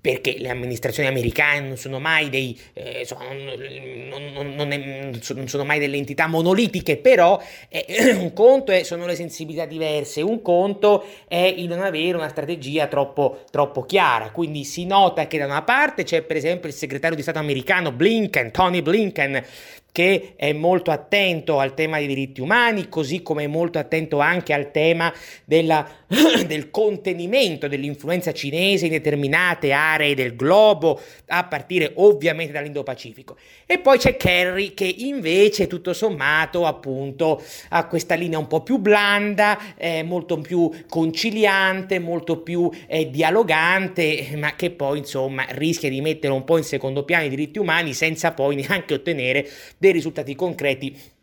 perché 0.00 0.36
le 0.38 0.48
amministrazioni 0.48 1.08
americane 1.08 1.66
non 1.66 1.76
sono 1.76 1.98
mai 1.98 2.30
dei 2.30 2.58
eh, 2.72 3.00
insomma, 3.00 3.24
non, 3.32 4.32
non, 4.32 4.54
non, 4.54 4.72
è, 4.72 5.10
non, 5.34 5.48
sono 5.48 5.64
mai 5.64 5.78
delle 5.78 5.96
entità 5.96 6.26
monolitiche, 6.26 6.96
però 6.96 7.40
eh, 7.68 8.14
un 8.18 8.32
conto 8.32 8.72
è, 8.72 8.84
sono 8.84 9.06
le 9.06 9.16
sensibilità 9.16 9.66
diverse, 9.66 10.22
un 10.22 10.40
conto 10.40 11.04
è 11.26 11.52
il 11.56 11.66
non 11.66 11.82
avere 11.82 12.16
una 12.16 12.28
strategia 12.28 12.86
troppo, 12.86 13.44
troppo 13.50 13.84
chiara. 13.84 14.30
Quindi 14.30 14.64
si 14.64 14.86
nota 14.86 15.26
che 15.26 15.38
da 15.38 15.46
una 15.46 15.62
parte 15.62 16.04
c'è 16.04 16.22
per 16.22 16.36
esempio 16.36 16.68
il 16.68 16.74
segretario 16.74 17.16
di 17.16 17.22
Stato 17.22 17.38
americano 17.38 17.90
Blinken, 17.90 18.52
Tony 18.52 18.82
Blinken, 18.82 19.44
che 19.92 20.34
è 20.36 20.52
molto 20.52 20.90
attento 20.90 21.58
al 21.58 21.74
tema 21.74 21.98
dei 21.98 22.06
diritti 22.06 22.40
umani, 22.40 22.88
così 22.88 23.22
come 23.22 23.44
è 23.44 23.46
molto 23.46 23.78
attento 23.78 24.20
anche 24.20 24.52
al 24.52 24.70
tema 24.70 25.12
della, 25.44 25.88
del 26.46 26.70
contenimento 26.70 27.66
dell'influenza 27.68 28.32
cinese 28.32 28.86
in 28.86 28.92
determinate 28.92 29.72
aree 29.72 30.14
del 30.14 30.36
globo, 30.36 31.00
a 31.26 31.44
partire 31.44 31.92
ovviamente 31.96 32.52
dall'Indo-Pacifico. 32.52 33.36
E 33.66 33.78
poi 33.78 33.98
c'è 33.98 34.16
Kerry 34.16 34.72
che 34.74 34.84
invece 34.84 35.66
tutto 35.66 35.92
sommato 35.92 36.64
appunto 36.64 37.42
ha 37.70 37.86
questa 37.86 38.14
linea 38.14 38.38
un 38.38 38.46
po' 38.46 38.62
più 38.62 38.78
blanda, 38.78 39.74
eh, 39.76 40.02
molto 40.02 40.38
più 40.38 40.70
conciliante, 40.88 41.98
molto 41.98 42.38
più 42.38 42.70
eh, 42.86 43.10
dialogante, 43.10 44.28
ma 44.38 44.54
che 44.54 44.70
poi 44.70 44.98
insomma 44.98 45.44
rischia 45.50 45.88
di 45.88 46.00
mettere 46.00 46.32
un 46.32 46.44
po' 46.44 46.56
in 46.56 46.64
secondo 46.64 47.04
piano 47.04 47.24
i 47.24 47.28
diritti 47.28 47.58
umani 47.58 47.94
senza 47.94 48.32
poi 48.32 48.56
neanche 48.68 48.94
ottenere 48.94 49.48
dei 49.78 49.92
risultati 49.92 50.34
concreti 50.34 51.16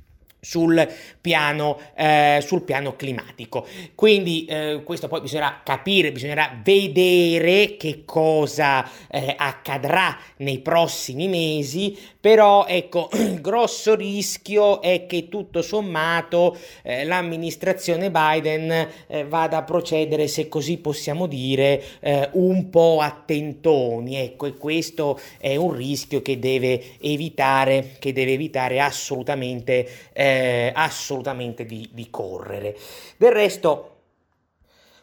sul 0.46 0.88
piano, 1.20 1.80
eh, 1.96 2.40
sul 2.46 2.62
piano 2.62 2.96
climatico. 2.96 3.66
Quindi 3.96 4.46
eh, 4.46 4.82
questo 4.84 5.08
poi 5.08 5.22
bisognerà 5.22 5.62
capire, 5.64 6.12
bisognerà 6.12 6.62
vedere 6.64 7.78
che 7.78 8.04
cosa 8.06 8.88
eh, 9.10 9.34
accadrà 9.36 10.16
nei 10.38 10.60
prossimi 10.60 11.28
mesi, 11.28 11.98
però 12.20 12.68
ecco, 12.68 13.10
grosso 13.42 13.96
rischio 13.96 14.82
è 14.82 15.08
che 15.08 15.30
tutto 15.30 15.64
sommato 15.64 16.56
eh, 16.84 17.06
l'amministrazione 17.06 18.12
Biden 18.12 18.88
eh, 19.08 19.24
vada 19.26 19.58
a 19.58 19.64
procedere, 19.64 20.28
se 20.28 20.48
così 20.48 20.78
possiamo 20.78 21.26
dire, 21.26 21.82
eh, 22.02 22.30
un 22.34 22.70
po' 22.70 23.00
a 23.00 23.24
tentoni, 23.26 24.18
ecco, 24.18 24.46
e 24.46 24.58
questo 24.58 25.20
è 25.40 25.56
un 25.56 25.74
rischio 25.74 26.22
che 26.22 26.38
deve 26.38 26.98
evitare, 27.02 27.96
che 27.98 28.14
deve 28.14 28.34
evitare 28.34 28.80
assolutamente 28.80 29.88
eh, 30.14 30.35
eh, 30.36 30.72
assolutamente 30.76 31.66
di, 31.66 31.90
di 31.94 32.10
correre. 32.10 32.76
Del 33.18 33.32
resto, 33.32 33.92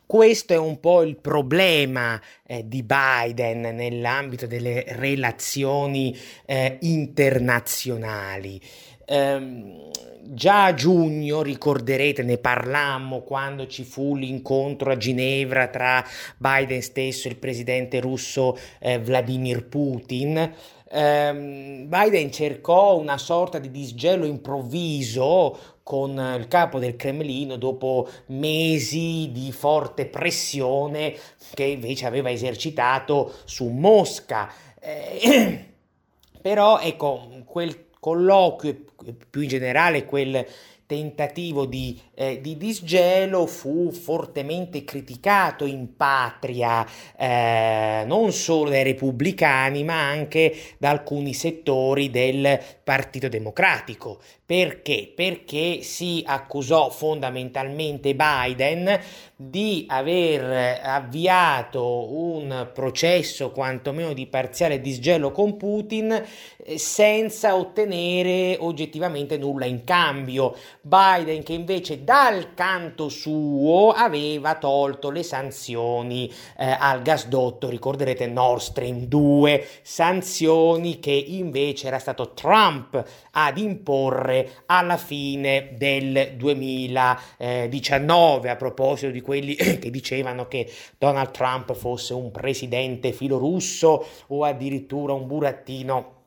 questo 0.04 0.52
è 0.52 0.58
un 0.58 0.78
po' 0.78 1.02
il 1.02 1.16
problema 1.16 2.20
eh, 2.46 2.68
di 2.68 2.82
Biden 2.82 3.60
nell'ambito 3.74 4.46
delle 4.46 4.84
relazioni 4.88 6.16
eh, 6.44 6.76
internazionali. 6.80 8.60
Um, 9.04 9.90
già 10.22 10.66
a 10.66 10.74
giugno, 10.74 11.42
ricorderete, 11.42 12.22
ne 12.22 12.38
parlammo 12.38 13.22
quando 13.22 13.66
ci 13.66 13.84
fu 13.84 14.14
l'incontro 14.14 14.92
a 14.92 14.96
Ginevra 14.96 15.66
tra 15.68 16.04
Biden 16.36 16.82
stesso 16.82 17.26
e 17.26 17.32
il 17.32 17.36
presidente 17.36 17.98
russo 18.00 18.56
eh, 18.78 18.98
Vladimir 18.98 19.66
Putin 19.66 20.36
ehm, 20.36 20.52
Biden 20.92 22.30
cercò 22.30 22.98
una 22.98 23.16
sorta 23.16 23.58
di 23.58 23.70
disgelo 23.70 24.26
improvviso 24.26 25.58
con 25.82 26.10
il 26.38 26.48
capo 26.48 26.78
del 26.78 26.96
Cremlino 26.96 27.56
dopo 27.56 28.08
mesi 28.26 29.30
di 29.32 29.50
forte 29.52 30.06
pressione 30.06 31.16
che 31.54 31.64
invece 31.64 32.06
aveva 32.06 32.30
esercitato 32.30 33.32
su 33.44 33.68
Mosca. 33.68 34.52
Eh, 34.78 35.64
però 36.42 36.78
ecco, 36.78 37.28
quel 37.46 37.86
colloquio, 37.98 38.84
più 39.30 39.40
in 39.40 39.48
generale 39.48 40.04
quel 40.04 40.44
tentativo 40.86 41.66
di, 41.66 41.98
eh, 42.14 42.40
di, 42.40 42.56
disgelo 42.56 43.46
fu 43.46 43.90
fortemente 43.92 44.84
criticato 44.84 45.64
in 45.64 45.96
patria, 45.96 46.86
eh, 47.16 48.04
non 48.06 48.32
solo 48.32 48.70
dai 48.70 48.82
repubblicani, 48.82 49.84
ma 49.84 50.08
anche 50.08 50.54
da 50.78 50.90
alcuni 50.90 51.34
settori 51.34 52.10
del 52.10 52.60
Partito 52.84 53.28
Democratico. 53.28 54.20
Perché? 54.44 55.10
Perché 55.14 55.82
si 55.82 56.22
accusò 56.26 56.90
fondamentalmente 56.90 58.14
Biden 58.14 59.00
di 59.48 59.86
aver 59.88 60.80
avviato 60.82 62.12
un 62.12 62.68
processo 62.72 63.50
quantomeno 63.50 64.12
di 64.12 64.26
parziale 64.26 64.80
disgelo 64.80 65.32
con 65.32 65.56
Putin 65.56 66.12
eh, 66.12 66.78
senza 66.78 67.56
ottenere 67.56 68.56
oggettivamente 68.60 69.38
nulla 69.38 69.64
in 69.64 69.82
cambio. 69.84 70.54
Biden 70.80 71.42
che 71.42 71.54
invece 71.54 72.04
dal 72.04 72.54
canto 72.54 73.08
suo 73.08 73.90
aveva 73.90 74.54
tolto 74.56 75.10
le 75.10 75.22
sanzioni 75.22 76.30
eh, 76.56 76.76
al 76.78 77.02
gasdotto, 77.02 77.68
ricorderete 77.68 78.26
Nord 78.26 78.60
Stream 78.60 79.06
2, 79.06 79.66
sanzioni 79.82 81.00
che 81.00 81.10
invece 81.10 81.88
era 81.88 81.98
stato 81.98 82.32
Trump 82.32 83.02
ad 83.32 83.58
imporre 83.58 84.62
alla 84.66 84.96
fine 84.96 85.74
del 85.76 86.34
2019 86.36 88.50
a 88.50 88.56
proposito 88.56 89.10
di 89.10 89.20
quelli 89.32 89.54
che 89.80 89.90
dicevano 89.90 90.46
che 90.46 90.70
Donald 90.98 91.30
Trump 91.30 91.74
fosse 91.74 92.12
un 92.12 92.30
presidente 92.30 93.12
filorusso 93.12 94.06
o 94.28 94.44
addirittura 94.44 95.14
un 95.14 95.26
burattino 95.26 96.20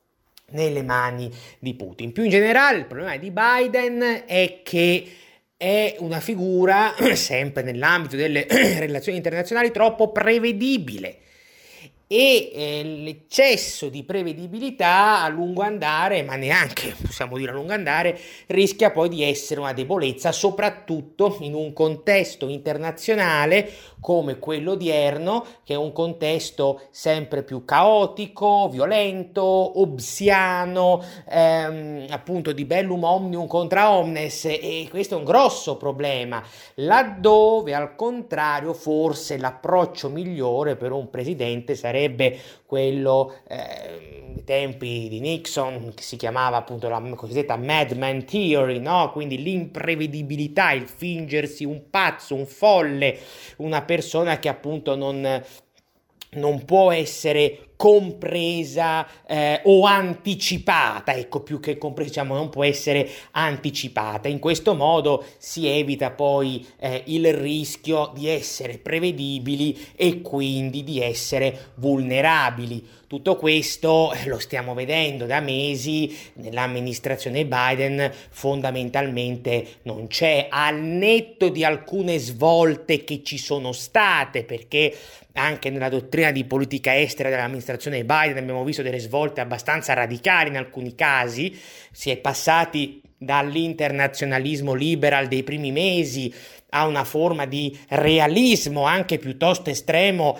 nelle 0.52 0.82
mani 0.82 1.32
di 1.60 1.76
Putin. 1.76 2.12
Più 2.12 2.24
in 2.24 2.30
generale, 2.30 2.80
il 2.80 2.86
problema 2.86 3.16
di 3.18 3.32
Biden 3.32 4.24
è 4.26 4.62
che 4.64 5.08
è 5.56 5.96
una 6.00 6.20
figura, 6.20 6.94
sempre 7.14 7.62
nell'ambito 7.62 8.16
delle 8.16 8.48
relazioni 8.50 9.18
internazionali, 9.18 9.72
troppo 9.72 10.12
prevedibile 10.12 11.18
e 12.08 12.52
eh, 12.54 12.84
l'eccesso 12.84 13.90
di 13.90 14.04
prevedibilità 14.04 15.24
a 15.24 15.28
lungo 15.28 15.62
andare, 15.62 16.22
ma 16.24 16.36
neanche 16.36 16.96
possiamo 17.02 17.38
dire 17.38 17.52
a 17.52 17.54
lungo 17.54 17.74
andare, 17.74 18.20
rischia 18.48 18.92
poi 18.92 19.10
di 19.10 19.24
essere 19.24 19.60
una 19.60 19.74
debolezza, 19.74 20.32
soprattutto 20.32 21.38
in 21.42 21.54
un 21.54 21.74
contesto 21.74 22.48
internazionale 22.48 23.72
come 24.06 24.38
quello 24.38 24.74
odierno, 24.74 25.44
che 25.64 25.74
è 25.74 25.78
un 25.78 25.92
contesto 25.92 26.80
sempre 26.92 27.42
più 27.42 27.66
caotico, 27.66 28.70
violento, 28.70 29.42
obsiano, 29.82 31.04
ehm, 31.28 32.06
appunto 32.12 32.52
di 32.52 32.66
bellum 32.66 33.04
omnium 33.04 33.48
contra 33.48 33.90
omnes, 33.90 34.46
e 34.46 34.86
questo 34.92 35.16
è 35.16 35.18
un 35.18 35.24
grosso 35.24 35.78
problema, 35.78 36.44
laddove 36.76 37.74
al 37.74 37.96
contrario 37.96 38.76
forse 38.76 39.40
l'approccio 39.40 40.10
migliore 40.10 40.76
per 40.76 40.92
un 40.92 41.10
presidente 41.10 41.74
sarebbe 41.74 42.38
quello 42.68 43.34
eh, 43.48 44.34
tempi 44.44 45.08
di 45.10 45.20
Nixon 45.20 45.94
che 45.96 46.04
si 46.04 46.16
chiamava 46.16 46.58
appunto 46.58 46.88
la 46.90 47.02
cosiddetta 47.16 47.58
Madman 47.58 48.26
Theory, 48.26 48.80
no? 48.80 49.10
quindi 49.12 49.42
l'imprevedibilità, 49.42 50.72
il 50.72 50.88
fingersi 50.88 51.64
un 51.66 51.90
pazzo, 51.90 52.36
un 52.36 52.46
folle, 52.46 53.18
una 53.58 53.82
persona 53.82 53.95
che 54.40 54.50
appunto 54.50 54.96
non, 54.96 55.44
non 56.32 56.66
può 56.66 56.92
essere 56.92 57.74
compresa 57.76 59.08
eh, 59.26 59.62
o 59.66 59.86
anticipata, 59.86 61.14
ecco 61.14 61.42
più 61.42 61.60
che 61.60 61.78
compresa, 61.78 62.10
diciamo, 62.10 62.36
non 62.36 62.50
può 62.50 62.64
essere 62.64 63.10
anticipata. 63.32 64.28
In 64.28 64.40
questo 64.40 64.74
modo 64.76 65.24
si 65.38 65.68
evita 65.68 66.12
poi 66.12 66.66
eh, 66.80 67.04
il 67.08 67.34
rischio 67.34 68.12
di 68.14 68.28
essere 68.28 68.78
prevedibili 68.78 69.78
e 69.96 70.22
quindi 70.22 70.84
di 70.84 71.02
essere 71.02 71.72
vulnerabili. 71.76 73.04
Tutto 73.08 73.36
questo 73.36 74.14
eh, 74.14 74.28
lo 74.28 74.40
stiamo 74.40 74.74
vedendo 74.74 75.26
da 75.26 75.40
mesi 75.40 76.16
nell'amministrazione 76.34 77.46
Biden, 77.46 78.12
fondamentalmente 78.30 79.78
non 79.84 80.08
c'è, 80.08 80.48
al 80.50 80.82
netto 80.82 81.50
di 81.50 81.64
alcune 81.64 82.18
svolte 82.18 83.04
che 83.04 83.22
ci 83.24 83.38
sono 83.38 83.74
state, 83.74 84.44
perché 84.44 84.96
anche 85.34 85.70
nella 85.70 85.90
dottrina 85.90 86.32
di 86.32 86.46
politica 86.46 86.98
estera 86.98 87.30
dell'amministrazione 87.30 87.65
Biden 87.74 88.38
abbiamo 88.38 88.64
visto 88.64 88.82
delle 88.82 89.00
svolte 89.00 89.42
abbastanza 89.42 89.94
radicali 89.94 90.50
in 90.50 90.58
alcuni 90.58 90.96
casi, 90.96 91.58
si 91.92 92.10
è 92.10 92.18
passati 92.18 93.02
dall'internazionalismo 93.18 94.74
liberal 94.74 95.28
dei 95.28 95.44
primi 95.44 95.72
mesi 95.72 96.34
a 96.70 96.86
una 96.86 97.04
forma 97.04 97.46
di 97.46 97.78
realismo 97.90 98.84
anche 98.84 99.18
piuttosto 99.18 99.70
estremo 99.70 100.38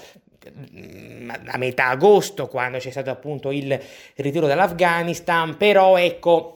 mm, 0.50 1.30
a 1.48 1.58
metà 1.58 1.88
agosto 1.88 2.48
quando 2.48 2.78
c'è 2.78 2.92
stato 2.92 3.10
appunto 3.10 3.52
il 3.52 3.80
ritiro 4.16 4.48
dall'Afghanistan 4.48 5.56
però 5.56 5.98
ecco 5.98 6.56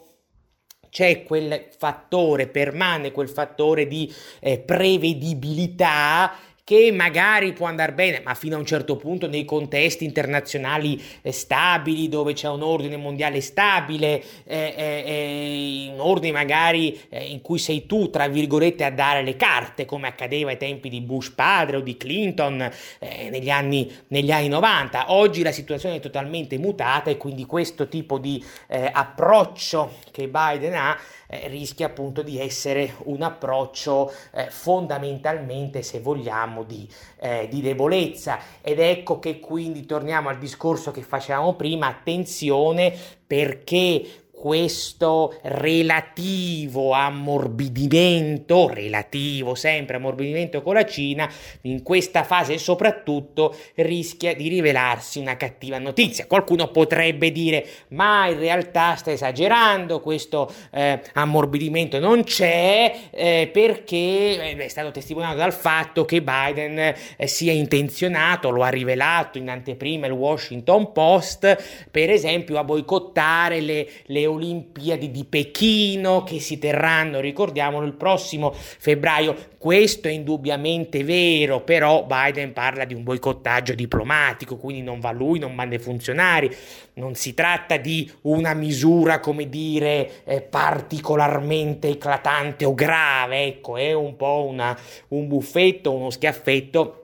c'è 0.90 1.24
quel 1.24 1.68
fattore 1.78 2.48
permane 2.48 3.12
quel 3.12 3.30
fattore 3.30 3.88
di 3.88 4.12
eh, 4.40 4.60
prevedibilità 4.60 6.34
che 6.70 6.92
magari 6.92 7.52
può 7.54 7.66
andare 7.66 7.94
bene, 7.94 8.22
ma 8.24 8.36
fino 8.36 8.56
a 8.56 8.60
un 8.60 8.66
certo 8.68 8.96
punto 8.96 9.28
nei 9.28 9.44
contesti 9.44 10.06
internazionali 10.06 11.02
eh, 11.24 11.32
stabili, 11.32 12.08
dove 12.10 12.34
c'è 12.34 12.48
un 12.48 12.62
ordine 12.62 12.96
mondiale 12.96 13.42
stabile, 13.42 14.22
eh, 14.44 14.76
eh, 14.78 15.04
eh 15.08 15.90
un 15.92 16.00
ordine 16.00 16.32
magari 16.32 16.96
eh, 17.10 17.26
in 17.26 17.42
cui 17.42 17.58
sei 17.58 17.88
tu, 17.88 18.12
tra 18.12 18.28
virgolette, 18.28 18.84
a 18.84 18.92
dare 18.92 19.24
le 19.24 19.36
carte, 19.36 19.86
come 19.86 20.10
accadeva 20.10 20.52
ai 20.52 20.58
tempi 20.58 20.90
di 20.90 21.02
Bush 21.02 21.32
padre 21.32 21.78
o 21.78 21.80
di 21.80 21.98
Clinton 21.98 22.62
eh, 23.00 23.32
negli, 23.32 23.50
anni, 23.50 23.92
negli 24.10 24.30
anni 24.30 24.50
90. 24.50 25.12
Oggi 25.12 25.42
la 25.42 25.52
situazione 25.52 25.96
è 25.96 26.00
totalmente 26.00 26.60
mutata 26.60 27.10
e 27.10 27.18
quindi 27.18 27.48
questo 27.48 27.88
tipo 27.88 28.20
di 28.20 28.46
approccio 28.68 29.94
che 30.12 30.28
Biden 30.28 30.76
ha 30.76 30.96
eh, 31.32 31.48
rischia 31.48 31.86
appunto 31.86 32.24
di 32.24 32.40
essere 32.40 32.96
un 33.04 33.22
approccio 33.22 34.12
eh, 34.32 34.48
fondamentalmente, 34.50 35.84
se 35.84 36.00
vogliamo, 36.00 36.59
di, 36.64 36.88
eh, 37.20 37.48
di 37.50 37.62
debolezza. 37.62 38.40
Ed 38.62 38.80
ecco 38.80 39.20
che 39.20 39.40
quindi 39.40 39.86
torniamo 39.86 40.30
al 40.30 40.38
discorso 40.38 40.92
che 40.92 41.02
facevamo 41.02 41.56
prima, 41.56 41.88
attenzione 41.88 42.94
perché 43.26 44.29
questo 44.40 45.38
relativo 45.42 46.94
ammorbidimento, 46.94 48.70
relativo 48.70 49.54
sempre 49.54 49.98
ammorbidimento 49.98 50.62
con 50.62 50.76
la 50.76 50.86
Cina, 50.86 51.30
in 51.64 51.84
questa 51.84 52.24
fase 52.24 52.58
soprattutto 52.58 53.54
rischia 53.76 54.34
di 54.34 54.48
rivelarsi 54.48 55.20
una 55.20 55.36
cattiva 55.36 55.78
notizia. 55.78 56.26
Qualcuno 56.26 56.70
potrebbe 56.70 57.34
dire, 57.34 57.66
ma 57.90 58.28
in 58.28 58.40
realtà 58.40 58.96
sta 58.96 59.12
esagerando, 59.12 60.00
questo 60.00 60.50
eh, 60.72 61.02
ammorbidimento 61.16 62.00
non 62.00 62.24
c'è 62.24 63.10
eh, 63.12 63.50
perché 63.52 63.98
eh, 63.98 64.56
è 64.56 64.68
stato 64.70 64.92
testimoniato 64.92 65.36
dal 65.36 65.54
fatto 65.54 66.06
che 66.06 66.22
Biden 66.22 66.80
eh, 66.80 67.28
sia 67.28 67.52
intenzionato, 67.52 68.52
lo 68.52 68.64
ha 68.64 68.70
rivelato 68.70 69.38
in 69.38 69.50
anteprima 69.50 70.06
il 70.06 70.14
Washington 70.14 70.94
Post, 70.94 71.88
per 71.92 72.10
esempio 72.10 72.58
a 72.58 72.64
boicottare 72.64 73.60
le, 73.60 73.86
le 74.06 74.28
Olimpiadi 74.30 75.12
di 75.12 75.26
Pechino 75.26 76.24
che 76.24 76.40
si 76.40 76.58
terranno, 76.60 77.20
ricordiamolo, 77.20 77.86
il 77.86 77.94
prossimo 77.94 78.52
febbraio. 78.54 79.36
Questo 79.58 80.08
è 80.08 80.12
indubbiamente 80.12 81.04
vero, 81.04 81.62
però 81.62 82.06
Biden 82.06 82.54
parla 82.54 82.86
di 82.86 82.94
un 82.94 83.04
boicottaggio 83.04 83.74
diplomatico, 83.74 84.58
quindi 84.58 84.82
non 84.82 85.00
va 85.00 85.12
lui, 85.12 85.40
non 85.40 85.54
manda 85.54 85.76
i 85.76 85.80
funzionari, 85.80 86.50
non 86.94 87.16
si 87.16 87.34
tratta 87.34 87.78
di 87.78 88.10
una 88.22 88.54
misura, 88.54 89.20
come 89.20 89.50
dire, 89.50 90.24
eh, 90.24 90.42
particolarmente 90.42 91.90
eclatante 91.90 92.66
o 92.66 92.74
grave, 92.74 93.46
ecco, 93.46 93.76
è 93.76 93.94
un 93.94 94.16
po' 94.16 94.46
una, 94.48 94.78
un 95.10 95.28
buffetto, 95.28 95.94
uno 95.94 96.10
schiaffetto 96.10 96.99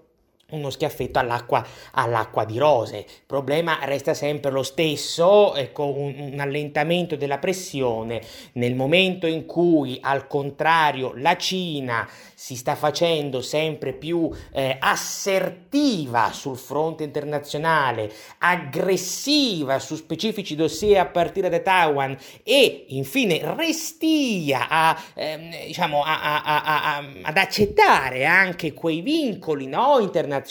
uno 0.51 0.69
schiaffetto 0.69 1.17
all'acqua, 1.17 1.65
all'acqua, 1.91 2.45
di 2.45 2.57
rose. 2.59 2.97
Il 2.97 3.23
problema 3.25 3.79
resta 3.83 4.13
sempre 4.13 4.51
lo 4.51 4.61
stesso, 4.61 5.55
ecco, 5.55 5.85
un, 5.85 6.13
un, 6.33 6.39
allentamento 6.39 7.15
della 7.15 7.39
pressione 7.39 8.21
nel 8.53 8.75
momento 8.75 9.25
in 9.25 9.45
cui 9.45 9.97
al 10.01 10.27
contrario 10.27 11.13
la 11.15 11.35
Cina 11.35 12.07
si 12.35 12.55
sta 12.55 12.75
facendo 12.75 13.41
sempre 13.41 13.93
più 13.93 14.29
eh, 14.51 14.77
assertiva 14.79 16.31
sul 16.31 16.57
fronte 16.57 17.03
internazionale, 17.03 18.11
aggressiva 18.39 19.79
su 19.79 19.95
specifici 19.95 20.55
dossier 20.55 20.99
a 20.99 21.05
partire 21.05 21.49
da 21.49 21.59
Taiwan 21.59 22.15
e 22.43 22.85
infine 22.89 23.41
restia 23.55 24.67
a, 24.69 25.01
eh, 25.15 25.63
diciamo, 25.67 26.03
a, 26.03 26.43
a, 26.43 27.03
ad 27.23 27.37
accettare 27.37 28.25
anche 28.25 28.73
quei 28.73 29.01
vincoli 29.01 29.65
no, 29.65 29.97
internazionali 29.99 30.43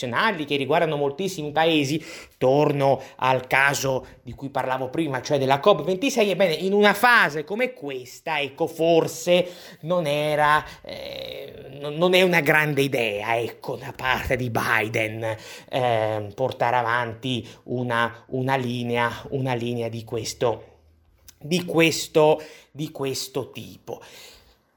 che 0.44 0.56
riguardano 0.56 0.96
moltissimi 0.96 1.52
paesi, 1.52 2.04
torno 2.38 3.00
al 3.16 3.46
caso 3.46 4.06
di 4.22 4.32
cui 4.32 4.50
parlavo 4.50 4.88
prima, 4.88 5.22
cioè 5.22 5.38
della 5.38 5.60
COP26, 5.62 6.28
ebbene 6.28 6.54
in 6.54 6.72
una 6.72 6.94
fase 6.94 7.44
come 7.44 7.72
questa, 7.72 8.40
ecco, 8.40 8.66
forse 8.66 9.48
non 9.80 10.06
era... 10.06 10.64
Eh, 10.82 11.64
non 11.90 12.14
è 12.14 12.22
una 12.22 12.40
grande 12.40 12.82
idea, 12.82 13.36
ecco, 13.38 13.76
da 13.76 13.92
parte 13.94 14.36
di 14.36 14.50
Biden 14.50 15.36
eh, 15.68 16.28
portare 16.34 16.76
avanti 16.76 17.46
una, 17.64 18.24
una, 18.28 18.56
linea, 18.56 19.10
una 19.30 19.54
linea 19.54 19.88
di 19.88 20.04
questo, 20.04 20.64
di 21.38 21.64
questo, 21.64 22.42
di 22.70 22.90
questo 22.90 23.50
tipo. 23.50 24.00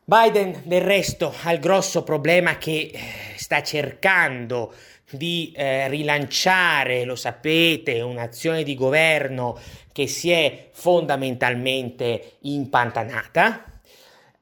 Biden 0.03 0.62
del 0.63 0.82
resto 0.82 1.34
ha 1.43 1.51
il 1.51 1.60
grosso 1.60 2.03
problema 2.03 2.58
che 2.58 2.91
eh, 2.93 2.99
sta 3.36 3.62
cercando 3.62 4.73
di 5.10 5.52
eh, 5.56 5.88
rilanciare, 5.88 7.04
lo 7.04 7.15
sapete, 7.15 8.02
un'azione 8.02 8.63
di 8.63 8.76
governo 8.76 9.58
che 9.91 10.08
si 10.08 10.32
è 10.32 10.70
fondamentalmente 10.72 12.38
impantanata, 12.41 13.78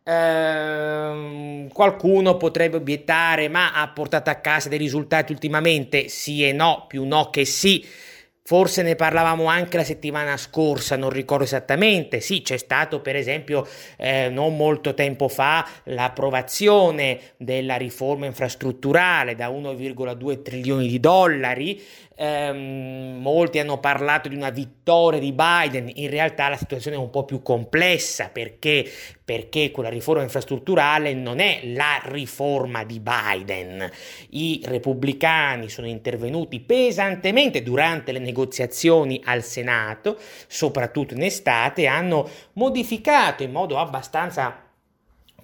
Ehm, 0.08 1.68
qualcuno 1.70 2.38
potrebbe 2.38 2.78
obiettare, 2.78 3.50
ma 3.50 3.74
ha 3.74 3.88
portato 3.90 4.30
a 4.30 4.36
casa 4.36 4.70
dei 4.70 4.78
risultati 4.78 5.32
ultimamente? 5.32 6.10
Sì 6.10 6.48
e 6.48 6.52
no, 6.54 6.86
più 6.88 7.06
no 7.06 7.32
che 7.32 7.44
sì. 7.46 7.84
Forse 8.48 8.84
ne 8.84 8.96
parlavamo 8.96 9.46
anche 9.46 9.76
la 9.76 9.84
settimana 9.84 10.38
scorsa, 10.38 10.96
non 10.96 11.10
ricordo 11.10 11.46
esattamente. 11.46 12.20
Sì, 12.20 12.44
c'è 12.44 12.58
stato 12.58 13.02
per 13.02 13.16
esempio 13.16 13.68
eh, 13.98 14.30
non 14.30 14.56
molto 14.56 14.94
tempo 14.94 15.28
fa 15.30 15.68
l'approvazione 15.86 17.20
della 17.38 17.76
riforma 17.76 18.28
infrastrutturale 18.28 19.34
da 19.34 19.50
1,2 19.50 20.44
trilioni 20.44 20.88
di 20.88 21.00
dollari 21.00 21.82
ehm, 22.16 23.18
molti 23.20 23.60
hanno 23.60 23.80
parlato 23.80 24.30
di 24.30 24.36
una 24.36 24.50
vittoria 24.50 25.20
di 25.20 25.34
Biden, 25.34 25.90
in 25.94 26.10
realtà 26.10 26.50
la 26.50 26.58
situazione 26.58 26.98
è 26.98 27.00
un 27.00 27.10
po' 27.10 27.26
più 27.26 27.42
complessa 27.42 28.30
perché, 28.30 28.90
perché 29.26 29.72
quella 29.72 29.90
riforma 29.90 30.22
infrastrutturale 30.22 31.16
non 31.16 31.40
è 31.40 31.62
la 31.64 32.00
riforma 32.04 32.84
di 32.84 33.02
Biden. 33.02 33.90
I 34.30 34.62
repubblicani 34.64 35.68
sono 35.68 35.88
intervenuti 35.88 36.60
pesantemente 36.60 37.64
durante 37.64 38.12
le 38.12 38.20
negoziazioni 38.20 39.20
al 39.26 39.44
Senato, 39.44 40.18
soprattutto 40.46 41.16
in 41.16 41.24
estate, 41.24 41.88
hanno 41.88 42.30
modificato 42.54 43.42
in 43.42 43.52
modo 43.52 43.80
abbastanza 43.80 44.60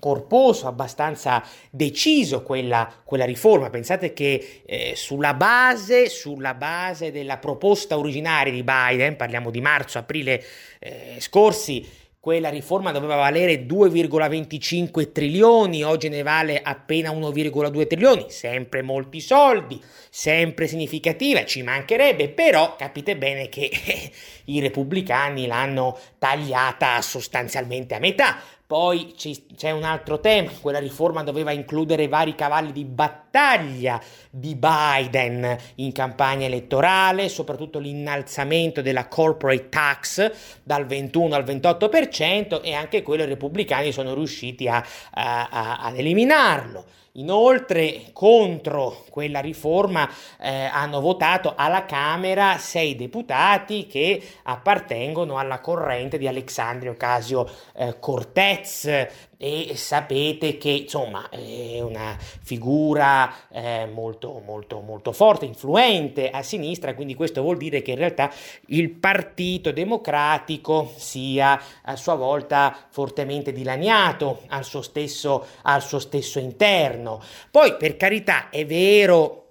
corposo, 0.01 0.67
abbastanza 0.67 1.43
deciso 1.69 2.41
quella, 2.41 2.91
quella 3.03 3.23
riforma. 3.23 3.69
Pensate 3.69 4.13
che 4.13 4.63
eh, 4.65 4.93
sulla, 4.95 5.35
base, 5.35 6.09
sulla 6.09 6.55
base 6.55 7.11
della 7.11 7.37
proposta 7.37 7.97
originaria 7.97 8.51
di 8.51 8.63
Biden, 8.63 9.15
parliamo 9.15 9.51
di 9.51 9.61
marzo-aprile 9.61 10.43
eh, 10.79 11.15
scorsi, 11.19 11.87
quella 12.21 12.49
riforma 12.49 12.91
doveva 12.91 13.15
valere 13.15 13.65
2,25 13.65 15.11
trilioni, 15.11 15.81
oggi 15.81 16.07
ne 16.07 16.21
vale 16.21 16.61
appena 16.61 17.09
1,2 17.09 17.87
trilioni, 17.87 18.25
sempre 18.29 18.83
molti 18.83 19.19
soldi, 19.19 19.81
sempre 20.07 20.67
significativa, 20.67 21.43
ci 21.45 21.63
mancherebbe, 21.63 22.29
però 22.29 22.75
capite 22.75 23.17
bene 23.17 23.49
che 23.49 23.71
i 24.45 24.59
repubblicani 24.59 25.47
l'hanno 25.47 25.97
tagliata 26.19 27.01
sostanzialmente 27.01 27.95
a 27.95 27.99
metà. 27.99 28.37
Poi 28.67 29.15
c'è 29.57 29.71
un 29.71 29.83
altro 29.83 30.19
tema, 30.19 30.51
quella 30.61 30.79
riforma 30.79 31.23
doveva 31.23 31.51
includere 31.51 32.07
vari 32.07 32.35
cavalli 32.35 32.71
di 32.71 32.85
battaglia 33.31 34.01
di 34.29 34.55
Biden 34.55 35.57
in 35.75 35.93
campagna 35.93 36.45
elettorale, 36.45 37.29
soprattutto 37.29 37.79
l'innalzamento 37.79 38.81
della 38.81 39.07
corporate 39.07 39.69
tax 39.69 40.31
dal 40.63 40.85
21 40.85 41.35
al 41.35 41.43
28% 41.45 42.61
e 42.61 42.73
anche 42.73 43.01
quello 43.01 43.23
i 43.23 43.27
repubblicani 43.27 43.93
sono 43.93 44.13
riusciti 44.13 44.67
a, 44.67 44.85
a, 45.11 45.47
a, 45.49 45.77
ad 45.79 45.97
eliminarlo. 45.97 46.85
Inoltre, 47.15 48.03
contro 48.13 49.03
quella 49.09 49.41
riforma 49.41 50.09
eh, 50.39 50.69
hanno 50.71 51.01
votato 51.01 51.55
alla 51.57 51.83
Camera 51.83 52.57
sei 52.57 52.95
deputati 52.95 53.85
che 53.85 54.21
appartengono 54.43 55.37
alla 55.37 55.59
corrente 55.59 56.17
di 56.17 56.25
Alexandria 56.25 56.91
Ocasio 56.91 57.49
eh, 57.75 57.99
Cortez, 57.99 59.07
e 59.43 59.71
sapete 59.75 60.57
che 60.57 60.69
insomma 60.69 61.29
è 61.29 61.81
una 61.81 62.15
figura 62.19 63.47
eh, 63.49 63.87
molto 63.91 64.39
molto 64.45 64.81
molto 64.81 65.11
forte, 65.11 65.45
influente 65.45 66.29
a 66.29 66.43
sinistra, 66.43 66.93
quindi 66.93 67.15
questo 67.15 67.41
vuol 67.41 67.57
dire 67.57 67.81
che 67.81 67.89
in 67.89 67.97
realtà 67.97 68.31
il 68.67 68.91
Partito 68.91 69.71
Democratico 69.71 70.93
sia 70.95 71.59
a 71.81 71.95
sua 71.95 72.13
volta 72.13 72.85
fortemente 72.91 73.51
dilaniato 73.51 74.43
al 74.49 74.63
suo 74.63 74.83
stesso, 74.83 75.47
al 75.63 75.81
suo 75.81 75.97
stesso 75.97 76.37
interno. 76.37 77.19
Poi 77.49 77.75
per 77.77 77.97
carità 77.97 78.51
è 78.51 78.63
vero 78.63 79.45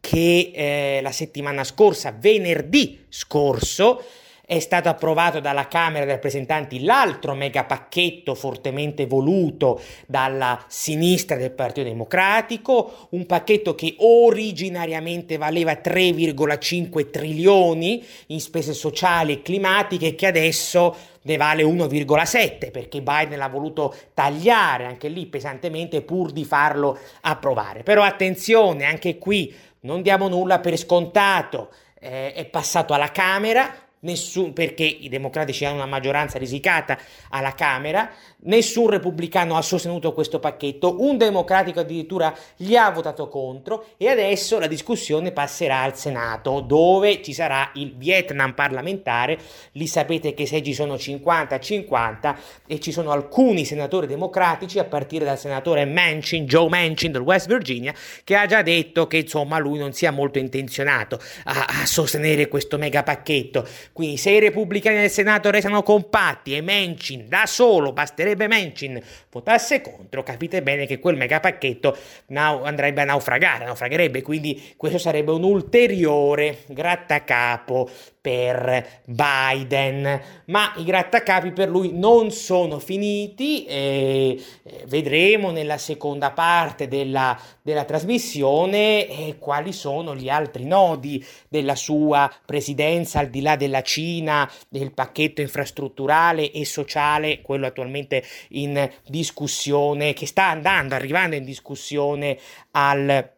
che 0.00 0.50
eh, 0.54 1.00
la 1.00 1.12
settimana 1.12 1.64
scorsa, 1.64 2.14
venerdì 2.14 3.06
scorso, 3.08 4.04
è 4.46 4.58
stato 4.58 4.88
approvato 4.88 5.40
dalla 5.40 5.68
Camera 5.68 6.04
dei 6.04 6.14
rappresentanti 6.14 6.82
l'altro 6.82 7.34
megapacchetto 7.34 8.34
fortemente 8.34 9.06
voluto 9.06 9.80
dalla 10.06 10.62
sinistra 10.68 11.36
del 11.36 11.52
Partito 11.52 11.86
Democratico, 11.86 13.08
un 13.10 13.24
pacchetto 13.24 13.74
che 13.74 13.94
originariamente 13.98 15.38
valeva 15.38 15.72
3,5 15.72 17.10
trilioni 17.10 18.04
in 18.26 18.40
spese 18.40 18.74
sociali 18.74 19.32
e 19.32 19.42
climatiche 19.42 20.14
che 20.14 20.26
adesso 20.26 20.94
ne 21.22 21.36
vale 21.38 21.62
1,7 21.62 22.70
perché 22.70 23.00
Biden 23.00 23.38
l'ha 23.38 23.48
voluto 23.48 23.94
tagliare 24.12 24.84
anche 24.84 25.08
lì 25.08 25.24
pesantemente 25.24 26.02
pur 26.02 26.32
di 26.32 26.44
farlo 26.44 26.98
approvare. 27.22 27.82
Però 27.82 28.02
attenzione, 28.02 28.84
anche 28.84 29.16
qui 29.16 29.54
non 29.80 30.02
diamo 30.02 30.28
nulla 30.28 30.60
per 30.60 30.76
scontato, 30.76 31.70
eh, 31.98 32.34
è 32.34 32.44
passato 32.44 32.92
alla 32.92 33.10
Camera, 33.10 33.83
nessun, 34.04 34.52
perché 34.52 34.84
i 34.84 35.08
democratici 35.08 35.64
hanno 35.64 35.76
una 35.76 35.86
maggioranza 35.86 36.38
risicata 36.38 36.96
alla 37.30 37.54
Camera, 37.54 38.10
nessun 38.44 38.88
repubblicano 38.88 39.56
ha 39.56 39.62
sostenuto 39.62 40.12
questo 40.12 40.38
pacchetto, 40.38 41.02
un 41.02 41.16
democratico 41.16 41.80
addirittura 41.80 42.34
gli 42.56 42.76
ha 42.76 42.90
votato 42.90 43.28
contro 43.28 43.86
e 43.96 44.08
adesso 44.08 44.58
la 44.58 44.66
discussione 44.66 45.32
passerà 45.32 45.82
al 45.82 45.96
Senato 45.96 46.60
dove 46.60 47.22
ci 47.22 47.32
sarà 47.32 47.70
il 47.74 47.94
Vietnam 47.96 48.54
parlamentare, 48.54 49.38
lì 49.72 49.86
sapete 49.86 50.34
che 50.34 50.46
seggi 50.46 50.72
sono 50.74 50.94
50-50 50.94 52.36
e 52.66 52.80
ci 52.80 52.92
sono 52.92 53.10
alcuni 53.10 53.64
senatori 53.64 54.06
democratici 54.06 54.78
a 54.78 54.84
partire 54.84 55.24
dal 55.24 55.38
senatore 55.38 55.84
Manchin, 55.84 56.46
Joe 56.46 56.68
Manchin 56.68 57.12
del 57.12 57.22
West 57.22 57.48
Virginia, 57.48 57.94
che 58.22 58.36
ha 58.36 58.46
già 58.46 58.62
detto 58.62 59.06
che 59.06 59.18
insomma 59.18 59.58
lui 59.58 59.78
non 59.78 59.92
sia 59.92 60.10
molto 60.10 60.38
intenzionato 60.38 61.18
a, 61.44 61.66
a 61.82 61.86
sostenere 61.86 62.48
questo 62.48 62.78
mega 62.78 63.02
pacchetto 63.02 63.66
quindi 63.94 64.16
se 64.16 64.30
i 64.30 64.40
repubblicani 64.40 64.96
del 64.96 65.08
Senato 65.08 65.50
restano 65.50 65.84
compatti 65.84 66.56
e 66.56 66.60
Manchin 66.60 67.28
da 67.28 67.46
solo, 67.46 67.92
basterebbe 67.92 68.48
Manchin, 68.48 69.00
votasse 69.30 69.80
contro, 69.80 70.24
capite 70.24 70.62
bene 70.62 70.84
che 70.84 70.98
quel 70.98 71.16
megapacchetto 71.16 71.96
nau- 72.26 72.64
andrebbe 72.64 73.02
a 73.02 73.04
naufragare, 73.04 73.64
naufragherebbe, 73.64 74.20
quindi 74.20 74.74
questo 74.76 74.98
sarebbe 74.98 75.30
un 75.30 75.44
ulteriore 75.44 76.64
grattacapo 76.66 77.88
per 78.24 79.02
Biden, 79.04 80.22
ma 80.46 80.72
i 80.76 80.84
grattacapi 80.84 81.50
per 81.52 81.68
lui 81.68 81.90
non 81.92 82.30
sono 82.30 82.78
finiti, 82.78 83.66
e 83.66 84.42
vedremo 84.86 85.50
nella 85.50 85.76
seconda 85.76 86.30
parte 86.30 86.88
della, 86.88 87.38
della 87.60 87.84
trasmissione 87.84 89.06
eh, 89.06 89.36
quali 89.38 89.74
sono 89.74 90.16
gli 90.16 90.30
altri 90.30 90.64
nodi 90.64 91.22
della 91.50 91.74
sua 91.74 92.32
presidenza 92.46 93.18
al 93.18 93.28
di 93.28 93.42
là 93.42 93.56
della 93.56 93.82
Cina, 93.82 94.50
del 94.70 94.94
pacchetto 94.94 95.42
infrastrutturale 95.42 96.50
e 96.50 96.64
sociale, 96.64 97.42
quello 97.42 97.66
attualmente 97.66 98.24
in 98.52 98.90
discussione, 99.06 100.14
che 100.14 100.24
sta 100.24 100.48
andando, 100.48 100.94
arrivando 100.94 101.36
in 101.36 101.44
discussione 101.44 102.38
al 102.70 103.32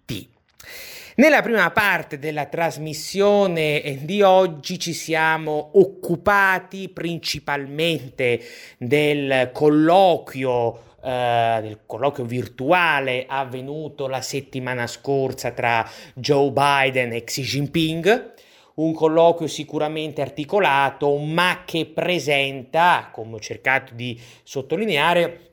Nella 1.19 1.41
prima 1.41 1.69
parte 1.71 2.17
della 2.17 2.45
trasmissione 2.45 3.99
di 4.03 4.21
oggi 4.21 4.79
ci 4.79 4.93
siamo 4.93 5.71
occupati 5.73 6.87
principalmente 6.87 8.39
del 8.77 9.49
colloquio 9.51 10.95
eh, 11.03 11.59
del 11.61 11.79
colloquio 11.85 12.23
virtuale 12.23 13.25
avvenuto 13.27 14.07
la 14.07 14.21
settimana 14.21 14.87
scorsa 14.87 15.51
tra 15.51 15.85
Joe 16.13 16.51
Biden 16.51 17.11
e 17.11 17.25
Xi 17.25 17.41
Jinping. 17.41 18.33
Un 18.75 18.93
colloquio 18.93 19.49
sicuramente 19.49 20.21
articolato, 20.21 21.13
ma 21.17 21.63
che 21.65 21.85
presenta, 21.85 23.09
come 23.11 23.35
ho 23.35 23.39
cercato 23.41 23.93
di 23.93 24.17
sottolineare, 24.43 25.49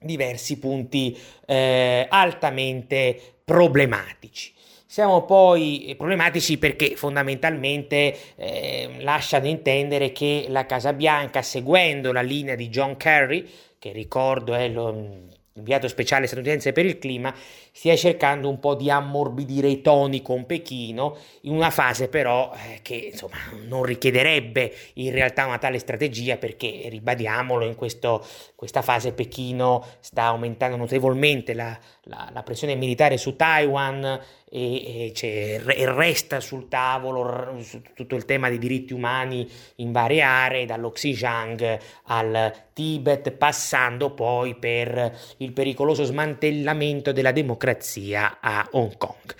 diversi 0.00 0.58
punti 0.58 1.14
eh, 1.44 2.06
altamente 2.08 3.20
problematici. 3.44 4.54
Siamo 4.90 5.22
poi 5.24 5.94
problematici 5.96 6.58
perché 6.58 6.96
fondamentalmente 6.96 8.34
eh, 8.34 8.96
lasciano 8.98 9.46
intendere 9.46 10.10
che 10.10 10.46
la 10.48 10.66
Casa 10.66 10.92
Bianca, 10.92 11.42
seguendo 11.42 12.10
la 12.10 12.22
linea 12.22 12.56
di 12.56 12.68
John 12.70 12.96
Kerry, 12.96 13.48
che 13.78 13.92
ricordo 13.92 14.52
è 14.52 14.66
lo, 14.66 15.28
inviato 15.60 15.88
speciale 15.88 16.26
statunitense 16.26 16.72
per 16.72 16.86
il 16.86 16.98
clima, 16.98 17.32
stia 17.72 17.94
cercando 17.94 18.48
un 18.48 18.58
po' 18.58 18.74
di 18.74 18.90
ammorbidire 18.90 19.68
i 19.68 19.80
toni 19.80 20.22
con 20.22 20.46
Pechino, 20.46 21.16
in 21.42 21.54
una 21.54 21.70
fase 21.70 22.08
però 22.08 22.52
eh, 22.54 22.80
che 22.82 23.10
insomma 23.12 23.36
non 23.66 23.84
richiederebbe 23.84 24.74
in 24.94 25.12
realtà 25.12 25.46
una 25.46 25.58
tale 25.58 25.78
strategia 25.78 26.36
perché, 26.36 26.86
ribadiamolo, 26.88 27.64
in 27.64 27.74
questo, 27.74 28.24
questa 28.56 28.82
fase 28.82 29.12
Pechino 29.12 29.84
sta 30.00 30.24
aumentando 30.24 30.76
notevolmente 30.76 31.54
la, 31.54 31.78
la, 32.04 32.28
la 32.32 32.42
pressione 32.42 32.74
militare 32.74 33.16
su 33.16 33.36
Taiwan 33.36 34.20
e, 34.50 35.12
e, 35.14 35.62
e, 35.64 35.92
resta 35.92 36.40
sul 36.40 36.68
tavolo 36.68 37.56
tutto 37.94 38.16
il 38.16 38.24
tema 38.24 38.48
dei 38.48 38.58
diritti 38.58 38.92
umani 38.92 39.48
in 39.76 39.92
varie 39.92 40.22
aree, 40.22 40.66
dallo 40.66 40.90
Xinjiang 40.90 41.78
al 42.04 42.52
Tibet, 42.72 43.30
passando 43.30 44.10
poi 44.12 44.56
per 44.56 45.16
il 45.38 45.52
pericoloso 45.52 46.02
smantellamento 46.02 47.12
della 47.12 47.32
democrazia 47.32 48.38
a 48.40 48.66
Hong 48.72 48.96
Kong. 48.96 49.34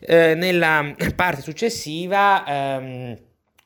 Eh, 0.00 0.34
nella 0.34 0.94
parte 1.14 1.42
successiva 1.42 2.44
ehm, 2.44 3.16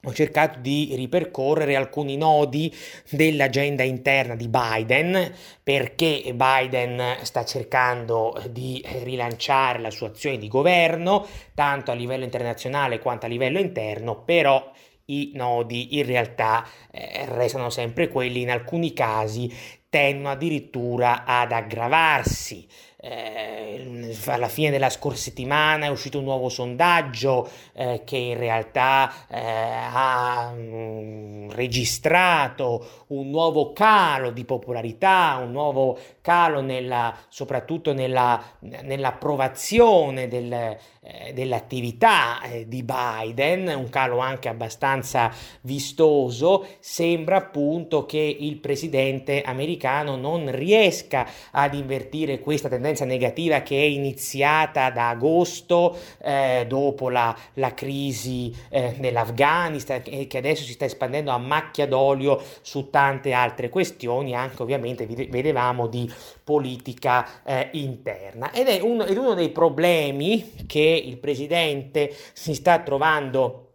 ho 0.04 0.12
cercato 0.14 0.60
di 0.60 0.92
ripercorrere 0.94 1.76
alcuni 1.76 2.16
nodi 2.16 2.74
dell'agenda 3.10 3.82
interna 3.82 4.34
di 4.34 4.48
Biden 4.48 5.32
perché 5.62 6.32
Biden 6.34 7.18
sta 7.22 7.44
cercando 7.44 8.42
di 8.48 8.82
rilanciare 9.02 9.78
la 9.78 9.90
sua 9.90 10.08
azione 10.08 10.38
di 10.38 10.48
governo 10.48 11.26
tanto 11.54 11.90
a 11.90 11.94
livello 11.94 12.24
internazionale 12.24 12.98
quanto 12.98 13.26
a 13.26 13.28
livello 13.28 13.58
interno, 13.58 14.22
però 14.22 14.72
i 15.06 15.32
nodi 15.34 15.98
in 15.98 16.06
realtà 16.06 16.66
eh, 16.90 17.26
restano 17.26 17.68
sempre 17.68 18.08
quelli, 18.08 18.40
in 18.40 18.50
alcuni 18.50 18.92
casi 18.92 19.52
tendono 19.90 20.30
addirittura 20.30 21.24
ad 21.24 21.52
aggravarsi. 21.52 22.66
Eh, 23.02 24.14
alla 24.26 24.48
fine 24.48 24.68
della 24.68 24.90
scorsa 24.90 25.22
settimana 25.22 25.86
è 25.86 25.88
uscito 25.88 26.18
un 26.18 26.24
nuovo 26.24 26.50
sondaggio 26.50 27.48
eh, 27.72 28.02
che 28.04 28.18
in 28.18 28.36
realtà 28.36 29.10
eh, 29.26 29.40
ha 29.40 30.52
mm, 30.54 31.50
registrato 31.52 33.04
un 33.08 33.30
nuovo 33.30 33.72
calo 33.72 34.30
di 34.30 34.44
popolarità, 34.44 35.38
un 35.42 35.50
nuovo 35.50 35.98
calo 36.20 36.60
nella, 36.60 37.16
soprattutto 37.28 37.94
nella, 37.94 38.42
nell'approvazione 38.82 40.28
del, 40.28 40.52
eh, 40.52 41.32
dell'attività 41.32 42.42
eh, 42.42 42.68
di 42.68 42.84
Biden, 42.84 43.68
un 43.68 43.88
calo 43.88 44.18
anche 44.18 44.50
abbastanza 44.50 45.32
vistoso. 45.62 46.66
Sembra 46.80 47.36
appunto 47.36 48.04
che 48.04 48.18
il 48.18 48.58
presidente 48.58 49.40
americano 49.40 50.16
non 50.16 50.54
riesca 50.54 51.26
ad 51.50 51.72
invertire 51.72 52.40
questa 52.40 52.68
tendenza 52.68 52.88
tendenza 52.90 53.04
negativa 53.04 53.60
che 53.60 53.76
è 53.76 53.84
iniziata 53.84 54.90
da 54.90 55.10
agosto 55.10 55.96
eh, 56.22 56.64
dopo 56.66 57.08
la, 57.08 57.36
la 57.54 57.74
crisi 57.74 58.54
eh, 58.68 58.94
nell'Afghanistan 58.98 60.02
e 60.04 60.26
che 60.26 60.38
adesso 60.38 60.64
si 60.64 60.72
sta 60.72 60.84
espandendo 60.84 61.30
a 61.30 61.38
macchia 61.38 61.86
d'olio 61.86 62.42
su 62.62 62.90
tante 62.90 63.32
altre 63.32 63.68
questioni, 63.68 64.34
anche 64.34 64.62
ovviamente 64.62 65.06
vedevamo 65.06 65.86
di 65.86 66.10
politica 66.42 67.42
eh, 67.44 67.68
interna. 67.72 68.50
Ed 68.52 68.66
è, 68.66 68.80
uno, 68.80 69.04
ed 69.04 69.16
uno 69.16 69.34
dei 69.34 69.50
problemi 69.50 70.52
che 70.66 71.02
il 71.04 71.18
presidente 71.18 72.14
si 72.32 72.54
sta 72.54 72.78
trovando 72.80 73.69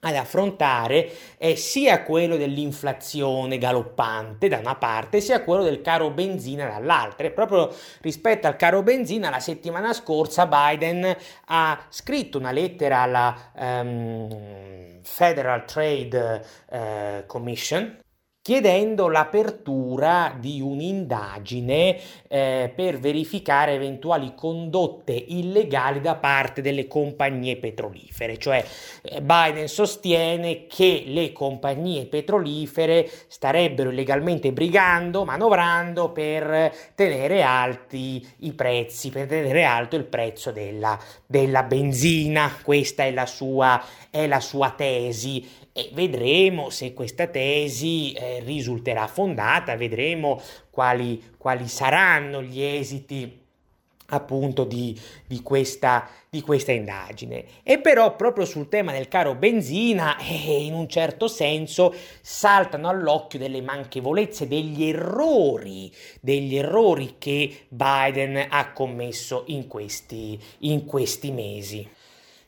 ad 0.00 0.14
affrontare 0.14 1.10
è 1.36 1.54
sia 1.54 2.02
quello 2.02 2.36
dell'inflazione 2.36 3.58
galoppante 3.58 4.48
da 4.48 4.58
una 4.58 4.76
parte, 4.76 5.20
sia 5.20 5.42
quello 5.42 5.62
del 5.62 5.80
caro 5.80 6.10
benzina 6.10 6.68
dall'altra. 6.68 7.26
E 7.26 7.30
proprio 7.30 7.74
rispetto 8.02 8.46
al 8.46 8.56
caro 8.56 8.82
benzina, 8.82 9.30
la 9.30 9.40
settimana 9.40 9.92
scorsa 9.92 10.46
Biden 10.46 11.16
ha 11.46 11.86
scritto 11.88 12.38
una 12.38 12.52
lettera 12.52 13.00
alla 13.00 13.50
um, 13.54 15.00
Federal 15.02 15.64
Trade 15.64 16.44
uh, 16.70 17.26
Commission 17.26 18.04
chiedendo 18.46 19.08
l'apertura 19.08 20.32
di 20.38 20.60
un'indagine 20.60 21.98
eh, 22.28 22.70
per 22.72 23.00
verificare 23.00 23.72
eventuali 23.72 24.34
condotte 24.36 25.14
illegali 25.14 26.00
da 26.00 26.14
parte 26.14 26.62
delle 26.62 26.86
compagnie 26.86 27.56
petrolifere. 27.56 28.38
Cioè 28.38 28.64
eh, 29.02 29.20
Biden 29.20 29.66
sostiene 29.66 30.68
che 30.68 31.02
le 31.06 31.32
compagnie 31.32 32.06
petrolifere 32.06 33.10
starebbero 33.26 33.90
illegalmente 33.90 34.52
brigando, 34.52 35.24
manovrando 35.24 36.12
per 36.12 36.72
tenere 36.94 37.42
alti 37.42 38.24
i 38.42 38.52
prezzi, 38.52 39.10
per 39.10 39.26
tenere 39.26 39.64
alto 39.64 39.96
il 39.96 40.04
prezzo 40.04 40.52
della, 40.52 40.96
della 41.26 41.64
benzina. 41.64 42.56
Questa 42.62 43.02
è 43.02 43.10
la 43.10 43.26
sua, 43.26 43.82
è 44.08 44.28
la 44.28 44.38
sua 44.38 44.70
tesi 44.70 45.64
e 45.78 45.90
vedremo 45.92 46.70
se 46.70 46.94
questa 46.94 47.26
tesi 47.26 48.12
eh, 48.12 48.35
risulterà 48.40 49.06
fondata, 49.06 49.76
vedremo 49.76 50.40
quali, 50.70 51.34
quali, 51.36 51.68
saranno 51.68 52.42
gli 52.42 52.60
esiti 52.60 53.44
appunto 54.08 54.64
di, 54.64 54.98
di, 55.26 55.42
questa, 55.42 56.08
di, 56.28 56.40
questa, 56.40 56.72
indagine. 56.72 57.44
E 57.62 57.78
però 57.78 58.14
proprio 58.14 58.44
sul 58.44 58.68
tema 58.68 58.92
del 58.92 59.08
caro 59.08 59.34
benzina, 59.34 60.16
eh, 60.18 60.64
in 60.64 60.74
un 60.74 60.88
certo 60.88 61.28
senso 61.28 61.94
saltano 62.20 62.88
all'occhio 62.88 63.38
delle 63.38 63.62
manchevolezze, 63.62 64.46
degli 64.46 64.84
errori, 64.84 65.92
degli 66.20 66.56
errori 66.56 67.16
che 67.18 67.66
Biden 67.68 68.46
ha 68.48 68.72
commesso 68.72 69.44
in 69.46 69.66
questi, 69.66 70.38
in 70.58 70.84
questi 70.84 71.30
mesi. 71.30 71.88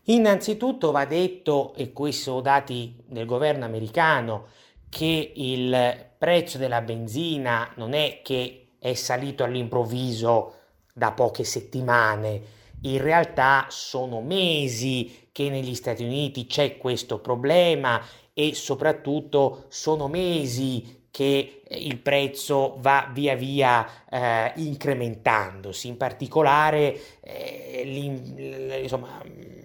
Innanzitutto 0.05 0.91
va 0.91 1.05
detto, 1.05 1.75
e 1.75 1.93
questi 1.93 2.23
sono 2.23 2.41
dati 2.41 2.95
del 3.05 3.27
governo 3.27 3.67
americano, 3.67 4.47
che 4.89 5.33
il 5.35 6.07
prezzo 6.17 6.59
della 6.59 6.81
benzina 6.81 7.71
non 7.77 7.93
è 7.93 8.21
che 8.23 8.71
è 8.79 8.95
salito 8.95 9.45
all'improvviso 9.45 10.55
da 10.93 11.13
poche 11.13 11.45
settimane, 11.45 12.57
in 12.83 13.01
realtà 13.01 13.67
sono 13.71 14.21
mesi 14.21 15.29
che 15.33 15.51
negli 15.51 15.75
Stati 15.75 16.05
Uniti 16.05 16.47
c'è 16.47 16.77
questo 16.77 17.21
problema 17.21 18.01
e 18.33 18.55
soprattutto 18.55 19.65
sono 19.69 20.09
mesi 20.09 21.07
che 21.11 21.63
il 21.69 21.99
prezzo 21.99 22.77
va 22.79 23.11
via 23.13 23.35
via 23.35 23.87
eh, 24.09 24.53
incrementandosi, 24.57 25.89
in 25.89 25.97
particolare 25.97 26.97
eh, 27.21 28.79
insomma, 28.83 29.21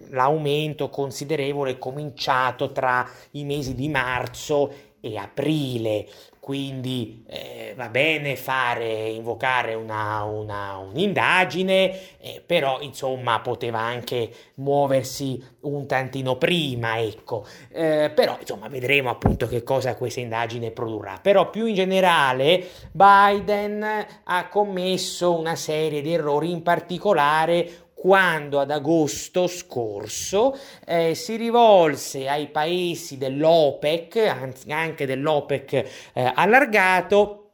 l'aumento 0.08 0.88
considerevole 0.88 1.72
è 1.72 1.78
cominciato 1.78 2.72
tra 2.72 3.08
i 3.32 3.44
mesi 3.44 3.74
di 3.74 3.88
marzo 3.88 4.72
e 5.04 5.18
aprile, 5.18 6.06
quindi 6.40 7.24
eh, 7.26 7.74
va 7.76 7.88
bene 7.88 8.36
fare, 8.36 9.08
invocare 9.08 9.74
una, 9.74 10.24
una, 10.24 10.78
un'indagine, 10.78 12.18
eh, 12.18 12.42
però 12.44 12.80
insomma 12.80 13.40
poteva 13.40 13.80
anche 13.80 14.30
muoversi 14.54 15.42
un 15.60 15.86
tantino 15.86 16.36
prima, 16.36 16.98
ecco, 17.00 17.46
eh, 17.70 18.10
però 18.14 18.36
insomma 18.40 18.68
vedremo 18.68 19.10
appunto 19.10 19.46
che 19.46 19.62
cosa 19.62 19.94
questa 19.96 20.20
indagine 20.20 20.70
produrrà. 20.70 21.18
Però 21.20 21.50
più 21.50 21.66
in 21.66 21.74
generale 21.74 22.62
Biden 22.90 24.06
ha 24.24 24.48
commesso 24.48 25.38
una 25.38 25.56
serie 25.56 26.00
di 26.00 26.14
errori, 26.14 26.50
in 26.50 26.62
particolare 26.62 27.83
quando 28.04 28.60
ad 28.60 28.70
agosto 28.70 29.46
scorso 29.46 30.54
eh, 30.84 31.14
si 31.14 31.36
rivolse 31.36 32.28
ai 32.28 32.48
paesi 32.48 33.16
dell'OPEC, 33.16 34.16
anzi 34.16 34.70
anche 34.72 35.06
dell'OPEC 35.06 35.72
eh, 36.12 36.32
allargato, 36.34 37.52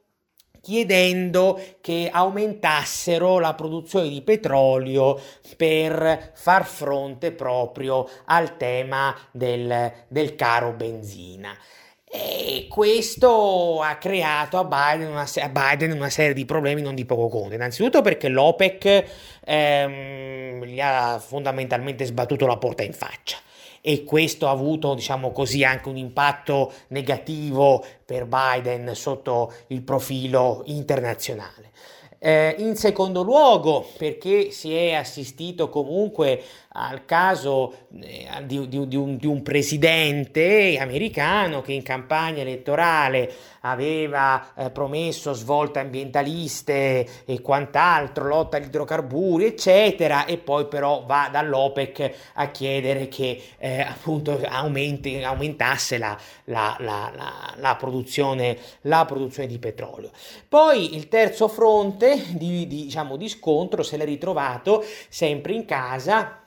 chiedendo 0.60 1.56
che 1.80 2.08
aumentassero 2.12 3.38
la 3.38 3.54
produzione 3.54 4.08
di 4.08 4.22
petrolio 4.22 5.20
per 5.56 6.32
far 6.34 6.66
fronte 6.66 7.30
proprio 7.30 8.08
al 8.24 8.56
tema 8.56 9.16
del, 9.30 9.92
del 10.08 10.34
caro 10.34 10.72
benzina. 10.72 11.56
E 12.12 12.66
questo 12.68 13.80
ha 13.82 13.94
creato 13.94 14.58
a 14.58 14.64
Biden, 14.64 15.10
una, 15.10 15.28
a 15.32 15.48
Biden, 15.48 15.92
una, 15.92 16.10
serie 16.10 16.34
di 16.34 16.44
problemi 16.44 16.82
non 16.82 16.96
di 16.96 17.04
poco 17.04 17.28
conto. 17.28 17.54
Innanzitutto 17.54 18.02
perché 18.02 18.26
l'OPEC 18.26 19.04
ehm, 19.44 20.64
gli 20.64 20.80
ha 20.80 21.20
fondamentalmente 21.24 22.04
sbattuto 22.04 22.46
la 22.46 22.56
porta 22.56 22.82
in 22.82 22.94
faccia 22.94 23.36
e 23.80 24.02
questo 24.02 24.48
ha 24.48 24.50
avuto, 24.50 24.94
diciamo 24.94 25.30
così, 25.30 25.62
anche 25.62 25.88
un 25.88 25.96
impatto 25.96 26.72
negativo 26.88 27.84
per 28.04 28.26
Biden 28.26 28.92
sotto 28.94 29.52
il 29.68 29.82
profilo 29.82 30.62
internazionale. 30.66 31.70
Eh, 32.18 32.56
in 32.58 32.76
secondo 32.76 33.22
luogo, 33.22 33.86
perché 33.96 34.50
si 34.50 34.74
è 34.74 34.92
assistito 34.92 35.70
comunque 35.70 36.42
al 36.72 37.04
caso 37.04 37.86
eh, 38.00 38.28
di, 38.44 38.68
di, 38.68 38.86
di, 38.86 38.96
un, 38.96 39.16
di, 39.16 39.26
un, 39.26 39.42
presidente 39.42 40.78
americano 40.78 41.62
che 41.62 41.72
in 41.72 41.82
campagna 41.82 42.42
elettorale 42.42 43.32
aveva 43.62 44.52
eh, 44.54 44.70
promesso 44.70 45.32
svolte 45.32 45.80
ambientaliste 45.80 47.24
e 47.24 47.40
quant'altro, 47.40 48.28
lotta 48.28 48.56
agli 48.58 48.66
idrocarburi, 48.66 49.46
eccetera, 49.46 50.26
e 50.26 50.38
poi 50.38 50.66
però 50.66 51.02
va 51.04 51.28
dall'OPEC 51.30 52.14
a 52.34 52.48
chiedere 52.50 53.08
che 53.08 53.42
eh, 53.58 53.80
appunto 53.80 54.40
aumenti, 54.48 55.20
aumentasse 55.24 55.98
la, 55.98 56.16
la, 56.44 56.76
la, 56.78 57.76
produzione, 57.76 58.56
la 58.82 59.04
produzione 59.06 59.48
di 59.48 59.58
petrolio. 59.58 60.10
Poi 60.48 60.94
il 60.94 61.08
terzo 61.08 61.48
fronte 61.48 62.26
di, 62.28 62.68
di, 62.68 62.84
diciamo, 62.84 63.16
di 63.16 63.28
scontro 63.28 63.82
se 63.82 63.96
l'è 63.96 64.04
ritrovato 64.04 64.84
sempre 65.08 65.52
in 65.52 65.64
casa 65.64 66.39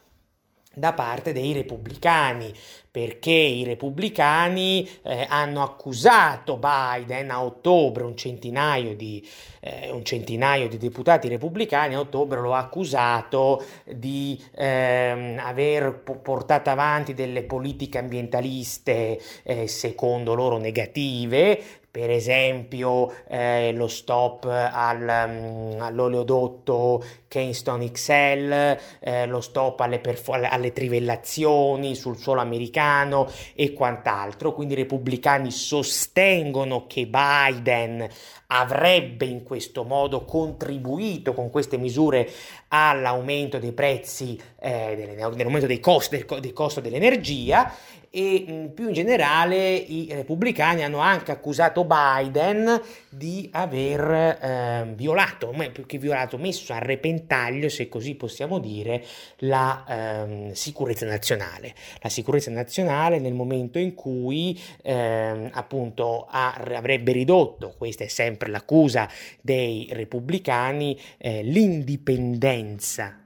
da 0.73 0.93
parte 0.93 1.33
dei 1.33 1.53
repubblicani, 1.53 2.53
perché 2.89 3.31
i 3.31 3.63
repubblicani 3.63 4.87
eh, 5.03 5.25
hanno 5.27 5.63
accusato 5.63 6.57
Biden 6.57 7.31
a 7.31 7.43
ottobre, 7.43 8.03
un 8.03 8.15
centinaio, 8.15 8.95
di, 8.95 9.27
eh, 9.59 9.89
un 9.91 10.03
centinaio 10.03 10.67
di 10.67 10.77
deputati 10.77 11.27
repubblicani 11.27 11.95
a 11.95 11.99
ottobre 11.99 12.39
lo 12.39 12.53
ha 12.53 12.59
accusato 12.59 13.63
di 13.83 14.39
eh, 14.55 15.35
aver 15.39 16.03
portato 16.21 16.69
avanti 16.69 17.13
delle 17.13 17.43
politiche 17.43 17.97
ambientaliste 17.97 19.19
eh, 19.43 19.67
secondo 19.67 20.33
loro 20.33 20.57
negative, 20.57 21.81
per 21.93 22.09
esempio 22.09 23.13
eh, 23.27 23.71
lo 23.73 23.87
stop 23.87 24.45
al, 24.45 25.01
um, 25.01 25.79
all'oleodotto 25.79 27.03
Keystone 27.27 27.91
XL, 27.91 28.77
eh, 28.99 29.27
lo 29.27 29.41
stop 29.41 29.79
alle, 29.81 29.99
perfo- 29.99 30.31
alle, 30.31 30.71
trivellazioni 30.71 31.93
sul 31.93 32.17
suolo 32.17 32.41
americano 32.41 33.29
e 33.53 33.73
quant'altro. 33.73 34.53
Quindi 34.53 34.73
i 34.73 34.77
repubblicani 34.77 35.51
sostengono 35.51 36.87
che 36.87 37.05
Biden 37.05 38.09
avrebbe 38.47 39.25
in 39.25 39.43
questo 39.43 39.83
modo 39.83 40.25
contribuito 40.25 41.35
con 41.35 41.51
queste 41.51 41.77
misure 41.77 42.27
all'aumento 42.69 43.59
dei 43.59 43.71
prezzi, 43.71 44.35
eh, 44.59 44.95
dell'aumento 45.35 45.67
dei 45.67 45.79
costi, 45.79 46.25
del 46.39 46.53
costo 46.53 46.81
dell'energia 46.81 47.71
e 48.15 48.45
mh, 48.45 48.73
più 48.73 48.87
in 48.87 48.93
generale 48.93 49.73
i 49.73 50.07
repubblicani 50.11 50.83
hanno 50.83 50.99
anche 50.99 51.31
accusato 51.31 51.85
Biden 51.85 52.81
di 53.09 53.49
aver 53.51 54.11
eh, 54.11 54.93
violato, 54.95 55.55
più 55.71 55.85
che 55.85 55.97
violato, 55.97 56.37
messo 56.37 56.73
a 56.73 56.79
repentaglio, 56.79 57.69
se 57.69 57.89
così 57.89 58.13
possiamo 58.15 58.59
dire, 58.59 59.03
la 59.39 59.85
eh, 59.87 60.49
sicurezza 60.53 61.05
nazionale. 61.05 61.73
La 62.01 62.09
sicurezza 62.09 62.51
nazionale 62.51 63.19
nel 63.19 63.33
momento 63.33 63.79
in 63.79 63.95
cui 63.95 64.59
eh, 64.83 65.49
appunto 65.51 66.27
ha, 66.29 66.53
avrebbe 66.53 67.13
ridotto, 67.13 67.73
questa 67.77 68.03
è 68.03 68.07
sempre 68.07 68.43
sempre 68.43 68.49
l'accusa 68.49 69.09
dei 69.41 69.87
repubblicani, 69.91 70.99
eh, 71.17 71.43
l'indipendenza 71.43 73.19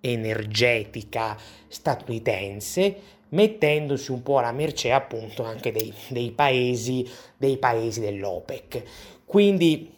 energetica 0.00 1.36
statunitense 1.66 3.16
mettendosi 3.30 4.10
un 4.10 4.22
po' 4.22 4.38
alla 4.38 4.52
mercé 4.52 4.92
appunto 4.92 5.44
anche 5.44 5.72
dei, 5.72 5.92
dei, 6.08 6.30
paesi, 6.30 7.08
dei 7.36 7.58
paesi 7.58 8.00
dell'OPEC. 8.00 8.82
Quindi 9.24 9.97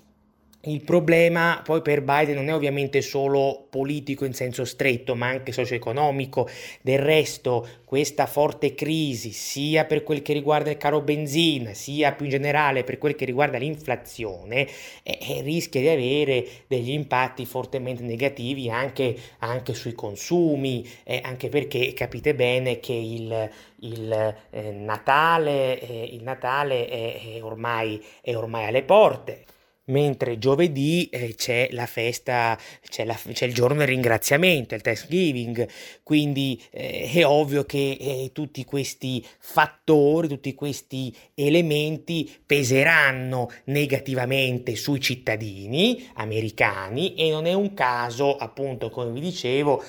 il 0.65 0.83
problema 0.83 1.63
poi 1.65 1.81
per 1.81 2.03
Biden 2.03 2.35
non 2.35 2.49
è 2.49 2.55
ovviamente 2.55 3.01
solo 3.01 3.67
politico 3.71 4.27
in 4.27 4.35
senso 4.35 4.67
stretto, 4.67 5.15
ma 5.15 5.29
anche 5.29 5.53
socio-economico. 5.53 6.49
Del 6.83 6.99
resto, 6.99 7.67
questa 7.87 8.27
forte 8.27 8.75
crisi, 8.75 9.31
sia 9.31 9.87
per 9.87 10.03
quel 10.03 10.21
che 10.21 10.35
riguarda 10.35 10.71
il 10.71 10.77
caro 10.77 11.01
benzina, 11.01 11.73
sia 11.73 12.13
più 12.13 12.27
in 12.27 12.33
generale 12.33 12.85
per 12.85 12.99
quel 12.99 13.15
che 13.15 13.25
riguarda 13.25 13.57
l'inflazione, 13.57 14.69
eh, 15.03 15.19
eh, 15.19 15.41
rischia 15.41 15.81
di 15.81 15.89
avere 15.89 16.47
degli 16.67 16.91
impatti 16.91 17.47
fortemente 17.47 18.03
negativi 18.03 18.69
anche, 18.69 19.17
anche 19.39 19.73
sui 19.73 19.95
consumi, 19.95 20.87
eh, 21.05 21.21
anche 21.25 21.49
perché 21.49 21.95
capite 21.95 22.35
bene 22.35 22.81
che 22.81 22.93
il, 22.93 23.51
il 23.81 24.37
eh, 24.51 24.71
Natale, 24.73 25.81
eh, 25.81 26.11
il 26.13 26.23
Natale 26.23 26.87
è, 26.87 27.37
è, 27.37 27.43
ormai, 27.43 28.05
è 28.21 28.37
ormai 28.37 28.67
alle 28.67 28.83
porte 28.83 29.45
mentre 29.91 30.39
giovedì 30.39 31.09
eh, 31.11 31.35
c'è 31.35 31.69
la 31.73 31.87
festa, 31.87 32.59
c'è, 32.89 33.05
la, 33.05 33.15
c'è, 33.15 33.45
il 33.45 33.55
giorno 33.55 33.79
del 33.79 33.89
ringraziamento, 33.89 34.75
il 34.75 34.81
Thanksgiving, 34.81 35.69
quindi 36.03 36.61
eh, 36.71 37.11
è 37.13 37.27
ovvio 37.27 37.65
che 37.65 37.97
eh, 38.01 38.31
tutti 38.33 38.65
questi 38.65 39.25
fattori, 39.39 40.29
tutti 40.29 40.55
questi 40.55 41.15
elementi 41.35 42.31
peseranno 42.45 43.51
negativamente 43.65 44.75
sui 44.77 45.01
cittadini 45.01 46.09
americani 46.15 47.15
e 47.15 47.31
non 47.31 47.47
è 47.47 47.53
un 47.53 47.75
caso, 47.75 48.37
appunto, 48.37 48.89
come 48.91 49.11
vi 49.13 49.21
dicevo, 49.21 49.83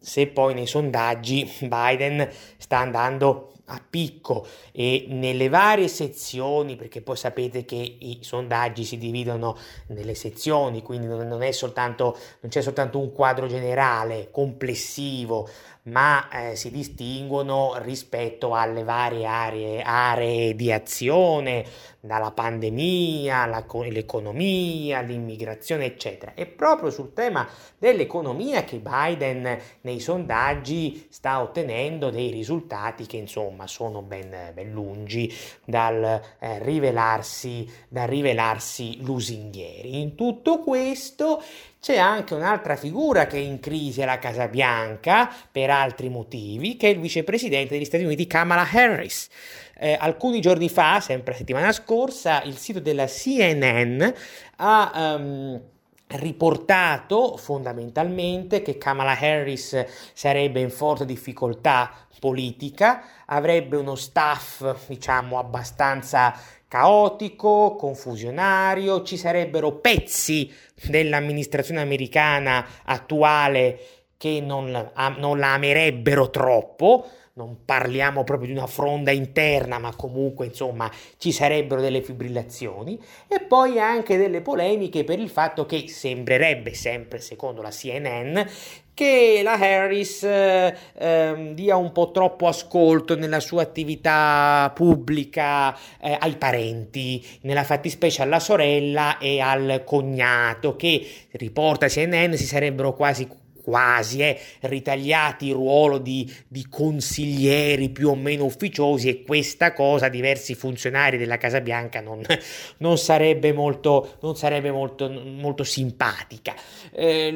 se 0.00 0.26
poi 0.26 0.52
nei 0.52 0.66
sondaggi 0.66 1.50
Biden 1.60 2.28
sta 2.58 2.78
andando 2.78 3.53
a 3.66 3.82
picco 3.88 4.46
e 4.72 5.06
nelle 5.08 5.48
varie 5.48 5.88
sezioni, 5.88 6.76
perché 6.76 7.00
poi 7.00 7.16
sapete 7.16 7.64
che 7.64 7.76
i 7.76 8.18
sondaggi 8.20 8.84
si 8.84 8.98
dividono 8.98 9.56
nelle 9.88 10.14
sezioni, 10.14 10.82
quindi 10.82 11.06
non, 11.06 11.42
è 11.42 11.50
soltanto, 11.50 12.16
non 12.40 12.50
c'è 12.50 12.60
soltanto 12.60 12.98
un 12.98 13.12
quadro 13.12 13.46
generale, 13.46 14.28
complessivo, 14.30 15.48
ma 15.84 16.28
eh, 16.30 16.56
si 16.56 16.70
distinguono 16.70 17.74
rispetto 17.78 18.54
alle 18.54 18.84
varie 18.84 19.26
aree, 19.26 19.82
aree 19.82 20.54
di 20.54 20.72
azione, 20.72 21.64
dalla 22.00 22.30
pandemia, 22.30 23.46
la, 23.46 23.64
l'economia, 23.88 25.00
l'immigrazione, 25.00 25.86
eccetera. 25.86 26.32
E 26.34 26.46
proprio 26.46 26.90
sul 26.90 27.12
tema 27.14 27.48
dell'economia 27.78 28.62
che 28.64 28.78
Biden 28.78 29.58
nei 29.82 30.00
sondaggi 30.00 31.06
sta 31.10 31.40
ottenendo 31.40 32.10
dei 32.10 32.30
risultati 32.30 33.06
che 33.06 33.16
insomma 33.16 33.66
sono 33.66 34.02
ben, 34.02 34.52
ben 34.52 34.70
lungi 34.70 35.32
dal, 35.64 36.20
eh, 36.38 36.58
rivelarsi, 36.62 37.66
dal 37.88 38.08
rivelarsi 38.08 39.02
lusinghieri. 39.02 40.00
In 40.00 40.14
tutto 40.14 40.58
questo 40.58 41.42
c'è 41.84 41.98
anche 41.98 42.32
un'altra 42.32 42.76
figura 42.76 43.26
che 43.26 43.36
è 43.36 43.40
in 43.40 43.60
crisi 43.60 44.00
alla 44.00 44.18
Casa 44.18 44.48
Bianca 44.48 45.30
per 45.52 45.68
altri 45.68 46.08
motivi, 46.08 46.78
che 46.78 46.88
è 46.88 46.92
il 46.92 46.98
vicepresidente 46.98 47.74
degli 47.74 47.84
Stati 47.84 48.04
Uniti 48.04 48.26
Kamala 48.26 48.66
Harris. 48.66 49.28
Eh, 49.76 49.94
alcuni 50.00 50.40
giorni 50.40 50.70
fa, 50.70 51.00
sempre 51.00 51.32
la 51.32 51.38
settimana 51.38 51.72
scorsa, 51.72 52.42
il 52.44 52.56
sito 52.56 52.80
della 52.80 53.04
CNN 53.04 54.02
ha 54.56 55.16
um, 55.18 55.60
riportato 56.06 57.36
fondamentalmente 57.36 58.62
che 58.62 58.78
Kamala 58.78 59.18
Harris 59.18 59.84
sarebbe 60.14 60.60
in 60.60 60.70
forte 60.70 61.04
difficoltà 61.04 62.06
politica, 62.18 63.02
avrebbe 63.26 63.76
uno 63.76 63.94
staff, 63.94 64.86
diciamo, 64.86 65.38
abbastanza 65.38 66.34
caotico, 66.74 67.76
confusionario, 67.76 69.04
ci 69.04 69.16
sarebbero 69.16 69.76
pezzi 69.76 70.52
dell'amministrazione 70.88 71.80
americana 71.80 72.66
attuale 72.82 73.78
che 74.16 74.40
non 74.44 74.90
non 75.18 75.38
la 75.38 75.52
amerebbero 75.52 76.30
troppo, 76.30 77.06
non 77.34 77.64
parliamo 77.64 78.24
proprio 78.24 78.48
di 78.48 78.54
una 78.54 78.66
fronda 78.66 79.12
interna, 79.12 79.78
ma 79.78 79.94
comunque 79.94 80.46
insomma 80.46 80.90
ci 81.16 81.30
sarebbero 81.30 81.80
delle 81.80 82.02
fibrillazioni. 82.02 83.00
E 83.28 83.38
poi 83.38 83.78
anche 83.78 84.16
delle 84.16 84.40
polemiche 84.40 85.04
per 85.04 85.20
il 85.20 85.30
fatto 85.30 85.66
che 85.66 85.86
sembrerebbe 85.86 86.74
sempre 86.74 87.20
secondo 87.20 87.62
la 87.62 87.70
CNN 87.70 88.40
che 88.94 89.40
la 89.42 89.54
Harris 89.54 90.22
eh, 90.22 90.76
eh, 90.96 91.50
dia 91.52 91.76
un 91.76 91.92
po' 91.92 92.12
troppo 92.12 92.46
ascolto 92.46 93.16
nella 93.16 93.40
sua 93.40 93.62
attività 93.62 94.70
pubblica 94.74 95.76
eh, 96.00 96.16
ai 96.18 96.36
parenti, 96.36 97.24
nella 97.42 97.64
fattispecie 97.64 98.22
alla 98.22 98.38
sorella 98.38 99.18
e 99.18 99.40
al 99.40 99.82
cognato, 99.84 100.76
che 100.76 101.06
riporta 101.32 101.88
CNN 101.88 102.34
si 102.34 102.46
sarebbero 102.46 102.94
quasi 102.94 103.28
quasi 103.64 104.20
eh, 104.20 104.38
ritagliati 104.60 105.46
il 105.46 105.54
ruolo 105.54 105.96
di, 105.96 106.30
di, 106.46 106.66
consiglieri 106.68 107.88
più 107.88 108.10
o 108.10 108.14
meno 108.14 108.44
ufficiosi 108.44 109.08
e 109.08 109.22
questa 109.22 109.72
cosa 109.72 110.08
diversi 110.08 110.54
funzionari 110.54 111.16
della 111.16 111.38
Casa 111.38 111.62
Bianca 111.62 112.02
non, 112.02 112.22
non 112.78 112.98
sarebbe, 112.98 113.54
molto, 113.54 114.16
non 114.20 114.36
sarebbe 114.36 114.70
molto, 114.70 115.08
molto 115.08 115.64
simpatica. 115.64 116.54
Eh, 116.92 117.32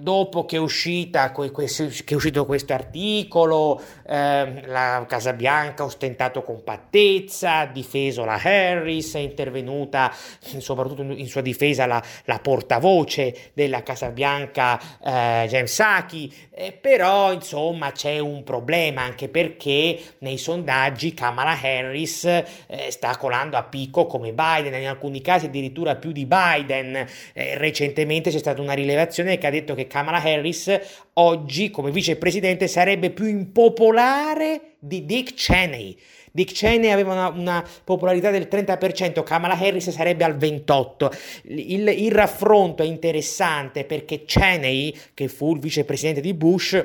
dopo 0.00 0.44
che 0.44 0.56
è, 0.56 0.60
uscita, 0.60 1.32
che 1.32 2.04
è 2.04 2.14
uscito 2.14 2.44
questo 2.44 2.74
articolo, 2.74 3.80
eh, 4.06 4.62
la 4.66 5.04
Casa 5.08 5.32
Bianca 5.32 5.84
ha 5.84 5.86
ostentato 5.86 6.42
compattezza, 6.42 7.60
ha 7.60 7.66
difeso 7.66 8.24
la 8.24 8.38
Harris, 8.42 9.14
è 9.14 9.20
intervenuta 9.20 10.12
soprattutto 10.58 11.02
in 11.02 11.26
sua 11.28 11.40
difesa 11.40 11.86
la, 11.86 12.02
la 12.24 12.38
portavoce 12.38 13.50
della 13.54 13.82
Casa 13.82 14.10
Bianca, 14.10 14.78
eh, 15.02 15.46
Saki, 15.66 16.32
eh, 16.50 16.72
però 16.72 17.32
insomma 17.32 17.92
c'è 17.92 18.18
un 18.18 18.42
problema 18.44 19.02
anche 19.02 19.28
perché 19.28 19.98
nei 20.18 20.38
sondaggi 20.38 21.14
Kamala 21.14 21.58
Harris 21.60 22.24
eh, 22.24 22.44
sta 22.88 23.16
colando 23.16 23.56
a 23.56 23.62
picco 23.62 24.06
come 24.06 24.32
Biden, 24.32 24.80
in 24.80 24.88
alcuni 24.88 25.20
casi 25.20 25.46
addirittura 25.46 25.96
più 25.96 26.12
di 26.12 26.26
Biden. 26.26 27.06
Eh, 27.32 27.56
recentemente 27.58 28.30
c'è 28.30 28.38
stata 28.38 28.60
una 28.60 28.72
rilevazione 28.74 29.38
che 29.38 29.46
ha 29.46 29.50
detto 29.50 29.74
che 29.74 29.86
Kamala 29.86 30.22
Harris 30.22 30.78
oggi 31.14 31.70
come 31.70 31.90
vicepresidente 31.90 32.68
sarebbe 32.68 33.10
più 33.10 33.26
impopolare 33.26 34.71
di 34.84 35.04
Dick 35.04 35.34
Cheney. 35.34 35.96
Dick 36.32 36.52
Cheney 36.52 36.90
aveva 36.90 37.12
una, 37.12 37.28
una, 37.28 37.68
popolarità 37.84 38.30
del 38.30 38.48
30%, 38.50 39.22
Kamala 39.22 39.56
Harris 39.56 39.90
sarebbe 39.90 40.24
al 40.24 40.36
28%. 40.36 41.10
Il, 41.44 41.86
il 41.86 42.10
raffronto 42.10 42.82
è 42.82 42.86
interessante 42.86 43.84
perché 43.84 44.24
Cheney, 44.24 44.92
che 45.14 45.28
fu 45.28 45.54
il 45.54 45.60
vicepresidente 45.60 46.20
di 46.20 46.34
Bush, 46.34 46.84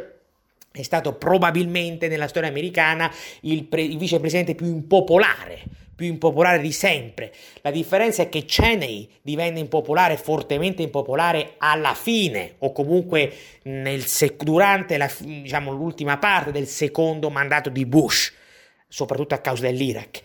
è 0.72 0.82
stato 0.84 1.14
probabilmente 1.16 2.08
nella 2.08 2.28
storia 2.28 2.50
americana 2.50 3.12
il, 3.42 3.64
pre, 3.64 3.82
il 3.82 3.98
vicepresidente 3.98 4.54
più 4.54 4.68
impopolare 4.68 5.64
più 5.98 6.06
impopolare 6.06 6.60
di 6.60 6.72
sempre. 6.72 7.34
La 7.62 7.72
differenza 7.72 8.22
è 8.22 8.30
che 8.30 8.46
Cheney 8.46 9.10
divenne 9.24 9.60
impopolare, 9.60 10.16
fortemente 10.16 10.84
impopolare 10.84 11.56
alla 11.58 11.96
fine 11.96 12.54
o 12.60 12.72
comunque 12.72 13.34
sec- 14.06 14.44
durante 14.44 14.96
la, 14.98 15.12
diciamo, 15.20 15.72
l'ultima 15.72 16.20
parte 16.20 16.52
del 16.52 16.68
secondo 16.68 17.32
mandato 17.32 17.72
di 17.72 17.86
Bush 17.88 18.32
soprattutto 18.88 19.34
a 19.34 19.40
causa 19.40 19.64
dell'Iraq. 19.64 20.22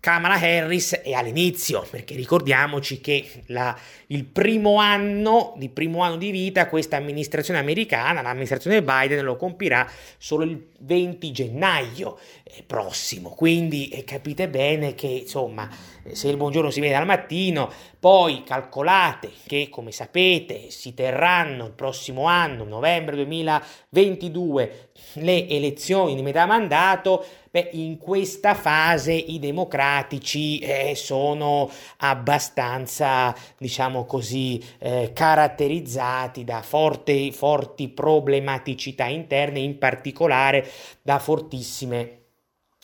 Kamala 0.00 0.40
Harris 0.40 0.94
è 0.94 1.12
all'inizio, 1.12 1.86
perché 1.90 2.14
ricordiamoci 2.14 3.02
che 3.02 3.42
la, 3.46 3.78
il 4.06 4.24
primo 4.24 4.78
anno, 4.78 5.52
di 5.58 5.68
primo 5.68 6.02
anno 6.02 6.16
di 6.16 6.30
vita, 6.30 6.68
questa 6.68 6.96
amministrazione 6.96 7.60
americana, 7.60 8.22
l'amministrazione 8.22 8.82
Biden, 8.82 9.22
lo 9.22 9.36
compirà 9.36 9.86
solo 10.16 10.44
il 10.44 10.68
20 10.78 11.30
gennaio 11.32 12.18
prossimo. 12.66 13.30
Quindi 13.30 13.88
eh, 13.88 14.04
capite 14.04 14.48
bene 14.48 14.94
che, 14.94 15.06
insomma, 15.06 15.68
se 16.14 16.28
il 16.28 16.36
buongiorno 16.36 16.70
si 16.70 16.80
vede 16.80 16.94
al 16.94 17.06
mattino, 17.06 17.70
poi 17.98 18.42
calcolate 18.44 19.30
che, 19.46 19.68
come 19.70 19.92
sapete, 19.92 20.70
si 20.70 20.94
terranno 20.94 21.66
il 21.66 21.72
prossimo 21.72 22.24
anno, 22.24 22.64
novembre 22.64 23.16
2022, 23.16 24.90
le 25.14 25.48
elezioni 25.48 26.14
di 26.14 26.22
metà 26.22 26.46
mandato, 26.46 27.24
beh, 27.50 27.70
in 27.72 27.98
questa 27.98 28.54
fase 28.54 29.12
i 29.12 29.38
democratici 29.38 30.58
eh, 30.58 30.94
sono 30.94 31.70
abbastanza, 31.98 33.34
diciamo 33.58 34.04
così, 34.04 34.62
eh, 34.78 35.12
caratterizzati 35.12 36.44
da 36.44 36.62
forti, 36.62 37.32
forti 37.32 37.88
problematicità 37.88 39.06
interne, 39.06 39.58
in 39.58 39.78
particolare 39.78 40.66
da 41.02 41.18
fortissime 41.18 42.19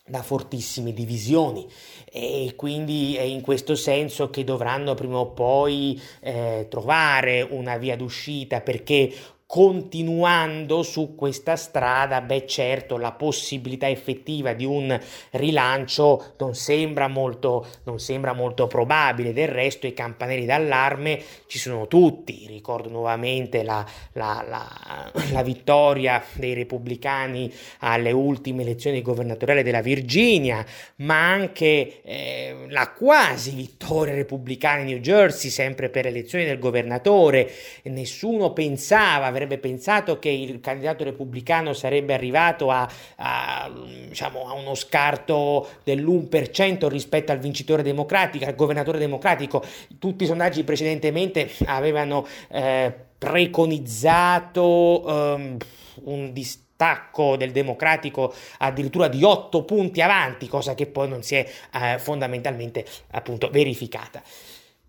da 0.06 0.22
fortissime 0.22 0.92
divisioni. 0.92 1.66
E 2.10 2.54
quindi 2.56 3.16
è 3.16 3.22
in 3.22 3.40
questo 3.40 3.74
senso 3.74 4.30
che 4.30 4.44
dovranno 4.44 4.94
prima 4.94 5.18
o 5.18 5.32
poi 5.32 6.00
eh, 6.20 6.66
trovare 6.70 7.42
una 7.42 7.76
via 7.76 7.96
d'uscita 7.96 8.60
perché 8.60 9.12
continuando 9.46 10.82
su 10.82 11.14
questa 11.14 11.54
strada, 11.54 12.20
beh 12.20 12.46
certo 12.46 12.96
la 12.98 13.12
possibilità 13.12 13.88
effettiva 13.88 14.54
di 14.54 14.64
un 14.64 14.98
rilancio 15.30 16.34
non 16.38 16.56
sembra 16.56 17.06
molto, 17.06 17.64
non 17.84 18.00
sembra 18.00 18.32
molto 18.32 18.66
probabile, 18.66 19.32
del 19.32 19.46
resto 19.46 19.86
i 19.86 19.94
campanelli 19.94 20.46
d'allarme 20.46 21.22
ci 21.46 21.60
sono 21.60 21.86
tutti, 21.86 22.46
ricordo 22.48 22.88
nuovamente 22.88 23.62
la, 23.62 23.86
la, 24.12 24.44
la, 24.48 25.12
la 25.30 25.42
vittoria 25.42 26.22
dei 26.34 26.54
repubblicani 26.54 27.52
alle 27.80 28.10
ultime 28.10 28.62
elezioni 28.62 29.00
governatoriali 29.00 29.62
della 29.62 29.80
Virginia, 29.80 30.66
ma 30.96 31.30
anche 31.30 32.02
eh, 32.02 32.66
la 32.68 32.90
quasi 32.90 33.52
vittoria 33.52 34.14
repubblicana 34.14 34.80
in 34.80 34.86
New 34.86 34.98
Jersey, 34.98 35.50
sempre 35.50 35.88
per 35.88 36.06
elezioni 36.06 36.44
del 36.44 36.58
governatore, 36.58 37.48
nessuno 37.84 38.52
pensava 38.52 39.30
avrebbe 39.36 39.58
pensato 39.58 40.18
che 40.18 40.30
il 40.30 40.60
candidato 40.60 41.04
repubblicano 41.04 41.72
sarebbe 41.72 42.14
arrivato 42.14 42.70
a, 42.70 42.88
a, 43.16 43.70
diciamo, 44.08 44.48
a 44.48 44.54
uno 44.54 44.74
scarto 44.74 45.68
dell'1% 45.84 46.88
rispetto 46.88 47.32
al 47.32 47.38
vincitore 47.38 47.82
democratico, 47.82 48.44
al 48.44 48.54
governatore 48.54 48.98
democratico. 48.98 49.62
Tutti 49.98 50.24
i 50.24 50.26
sondaggi 50.26 50.64
precedentemente 50.64 51.50
avevano 51.66 52.26
eh, 52.48 52.92
preconizzato 53.18 55.04
um, 55.06 55.56
un 56.04 56.32
distacco 56.32 57.36
del 57.36 57.52
democratico 57.52 58.34
addirittura 58.58 59.08
di 59.08 59.22
8 59.22 59.64
punti 59.64 60.02
avanti, 60.02 60.46
cosa 60.48 60.74
che 60.74 60.86
poi 60.86 61.08
non 61.08 61.22
si 61.22 61.36
è 61.36 61.50
eh, 61.74 61.98
fondamentalmente 61.98 62.84
appunto 63.12 63.48
verificata. 63.50 64.22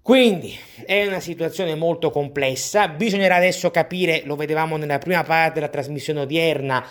Quindi 0.08 0.58
è 0.86 1.05
una 1.05 1.20
situazione 1.20 1.76
molto 1.76 2.12
complessa, 2.12 2.88
bisognerà 2.88 3.36
adesso 3.36 3.70
capire, 3.72 4.22
lo 4.24 4.38
vedevamo 4.38 4.78
nella 4.78 4.99
prima 4.99 5.22
parte 5.24 5.55
della 5.55 5.68
trasmissione 5.68 6.22
odierna, 6.22 6.82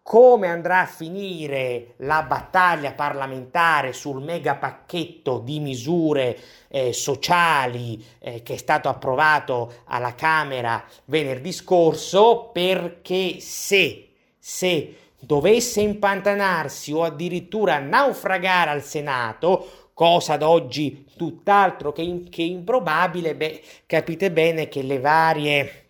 come 0.00 0.46
andrà 0.46 0.82
a 0.82 0.86
finire 0.86 1.94
la 1.96 2.22
battaglia 2.22 2.92
parlamentare 2.92 3.92
sul 3.92 4.22
mega 4.22 4.54
pacchetto 4.54 5.40
di 5.40 5.58
misure 5.58 6.38
eh, 6.68 6.92
sociali 6.92 8.00
eh, 8.20 8.44
che 8.44 8.54
è 8.54 8.56
stato 8.56 8.88
approvato 8.88 9.72
alla 9.86 10.14
Camera 10.14 10.84
venerdì 11.06 11.50
scorso, 11.50 12.50
perché 12.52 13.40
se, 13.40 14.10
se 14.38 14.94
dovesse 15.18 15.80
impantanarsi 15.80 16.92
o 16.92 17.02
addirittura 17.02 17.80
naufragare 17.80 18.70
al 18.70 18.84
Senato, 18.84 19.79
cosa 20.00 20.32
ad 20.32 20.42
oggi 20.42 21.04
tutt'altro 21.14 21.92
che, 21.92 22.00
in, 22.00 22.30
che 22.30 22.40
improbabile, 22.40 23.34
beh, 23.34 23.60
capite 23.84 24.32
bene 24.32 24.66
che 24.66 24.80
le 24.80 24.98
varie, 24.98 25.88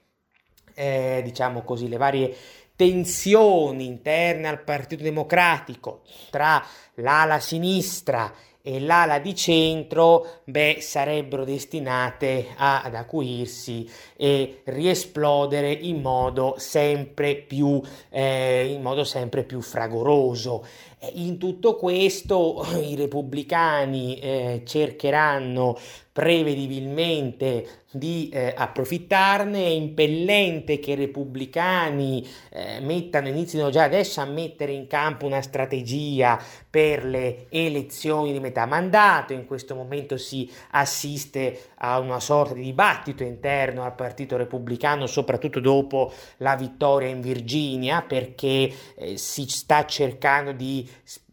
eh, 0.74 1.20
diciamo 1.22 1.62
così, 1.62 1.88
le 1.88 1.96
varie 1.96 2.36
tensioni 2.74 3.86
interne 3.86 4.48
al 4.48 4.64
Partito 4.64 5.04
Democratico 5.04 6.00
tra 6.28 6.61
l'ala 6.94 7.38
sinistra 7.38 8.34
e 8.62 8.78
l'ala 8.78 9.20
di 9.20 9.34
centro, 9.34 10.40
beh, 10.44 10.78
sarebbero 10.80 11.44
destinate 11.44 12.48
a, 12.56 12.82
ad 12.82 12.94
acuirsi 12.94 13.88
e 14.16 14.62
riesplodere 14.64 15.72
in 15.72 16.00
modo 16.00 16.56
sempre 16.58 17.36
più, 17.36 17.80
eh, 18.11 18.66
in 18.66 18.82
modo 18.82 19.04
sempre 19.04 19.44
più 19.44 19.62
fragoroso. 19.62 20.66
In 21.14 21.38
tutto 21.38 21.76
questo 21.76 22.62
i 22.84 22.94
repubblicani 22.94 24.18
eh, 24.18 24.62
cercheranno 24.66 25.78
prevedibilmente 26.12 27.84
di 27.92 28.28
eh, 28.28 28.53
approfittarne, 28.55 29.64
è 29.64 29.68
impellente 29.68 30.78
che 30.78 30.92
i 30.92 30.96
repubblicani 30.96 32.28
eh, 32.51 32.80
mettano, 32.80 33.28
inizino 33.28 33.70
già 33.70 33.84
adesso 33.84 34.20
a 34.20 34.26
mettere 34.26 34.72
in 34.72 34.86
campo 34.86 35.24
una 35.24 35.40
strategia 35.40 36.38
per 36.68 37.05
le 37.05 37.46
elezioni 37.48 38.32
di 38.32 38.40
metà 38.40 38.66
mandato, 38.66 39.32
in 39.32 39.46
questo 39.46 39.74
momento 39.74 40.18
si 40.18 40.51
assiste 40.72 41.70
a 41.83 41.99
una 41.99 42.20
sorta 42.20 42.55
di 42.55 42.62
dibattito 42.62 43.22
interno 43.22 43.85
al 43.85 43.95
Partito 43.95 44.37
Repubblicano, 44.37 45.07
soprattutto 45.07 45.61
dopo 45.61 46.12
la 46.39 46.57
vittoria 46.57 47.09
in 47.09 47.20
Virginia, 47.20 48.03
perché 48.03 48.72
eh, 48.97 49.16
si 49.16 49.47
sta 49.47 49.87
cercando 49.87 50.53
di 50.53 50.89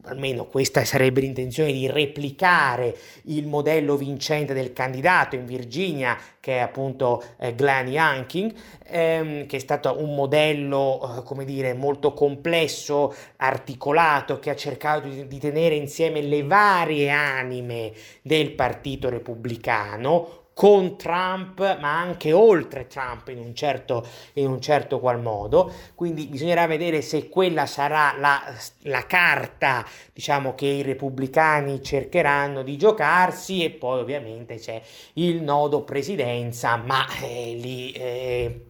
almeno 0.08 0.46
questa 0.46 0.84
sarebbe 0.86 1.22
l'intenzione 1.22 1.72
di 1.72 1.88
replicare 1.88 2.96
il 3.24 3.46
modello 3.48 3.96
vincente 3.96 4.54
del 4.54 4.74
candidato 4.74 5.36
in 5.36 5.46
Virginia 5.46 6.18
che 6.40 6.58
è 6.58 6.60
appunto 6.60 7.24
eh, 7.38 7.54
Glenn 7.56 7.88
Youngkin 7.88 8.54
ehm, 8.86 9.46
che 9.46 9.58
è 9.58 9.60
stato 9.60 10.02
un 10.02 10.16
modello 10.16 11.18
eh, 11.20 11.24
come 11.24 11.46
dire 11.46 11.74
molto 11.74 12.14
complesso 12.14 13.14
articolato 13.38 14.40
che 14.40 14.50
ha 14.50 14.56
cercato 14.56 15.08
di, 15.08 15.28
di 15.28 15.40
tenere 15.40 15.76
insieme 15.76 16.22
le 16.22 16.44
varie 16.44 17.10
anime 17.10 17.92
del 18.22 18.52
partito 18.52 19.10
repubblicano 19.10 20.46
con 20.58 20.98
Trump, 20.98 21.60
ma 21.80 22.00
anche 22.00 22.34
oltre 22.34 22.88
Trump 22.88 23.28
in 23.28 23.38
un 23.38 23.54
certo, 23.54 24.04
in 24.34 24.48
un 24.50 24.60
certo 24.60 25.00
qual 25.00 25.22
modo. 25.22 25.72
Quindi 25.94 26.26
bisognerà 26.26 26.66
vedere 26.66 27.04
se 27.04 27.30
quella 27.30 27.68
sarà 27.68 28.16
la, 28.18 28.42
la 28.80 29.06
carta, 29.06 29.86
diciamo, 30.12 30.56
che 30.56 30.66
i 30.66 30.82
repubblicani 30.82 31.84
cercheranno 31.84 32.64
di 32.64 32.76
giocarsi 32.76 33.64
e 33.64 33.70
poi 33.70 34.00
ovviamente 34.00 34.56
c'è 34.56 34.82
il 35.14 35.44
nodo 35.44 35.84
presidenza, 35.84 36.76
ma 36.76 37.06
eh, 37.22 37.54
lì... 37.54 37.92
Eh, 37.92 38.62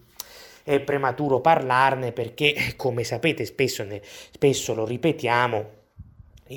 è 0.64 0.82
prematuro 0.82 1.40
parlarne 1.40 2.12
perché, 2.12 2.74
come 2.76 3.06
sapete, 3.06 3.46
spesso, 3.46 3.86
ne, 3.86 4.02
spesso 4.04 4.74
lo 4.74 4.86
ripetiamo, 4.86 5.66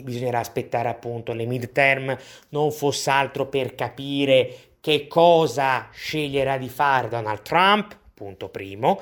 bisognerà 0.03 0.41
aspettare 0.41 0.89
appunto 0.89 1.33
le 1.33 1.47
midterm, 1.47 2.17
non 2.49 2.73
fosse 2.73 3.11
altro 3.11 3.47
per 3.47 3.77
capire 3.77 4.70
che 4.81 5.07
cosa 5.07 5.89
sceglierà 5.93 6.57
di 6.59 6.69
fare 6.69 7.09
Donald 7.09 7.43
Trump, 7.43 7.97
punto 8.15 8.49
primo, 8.49 9.01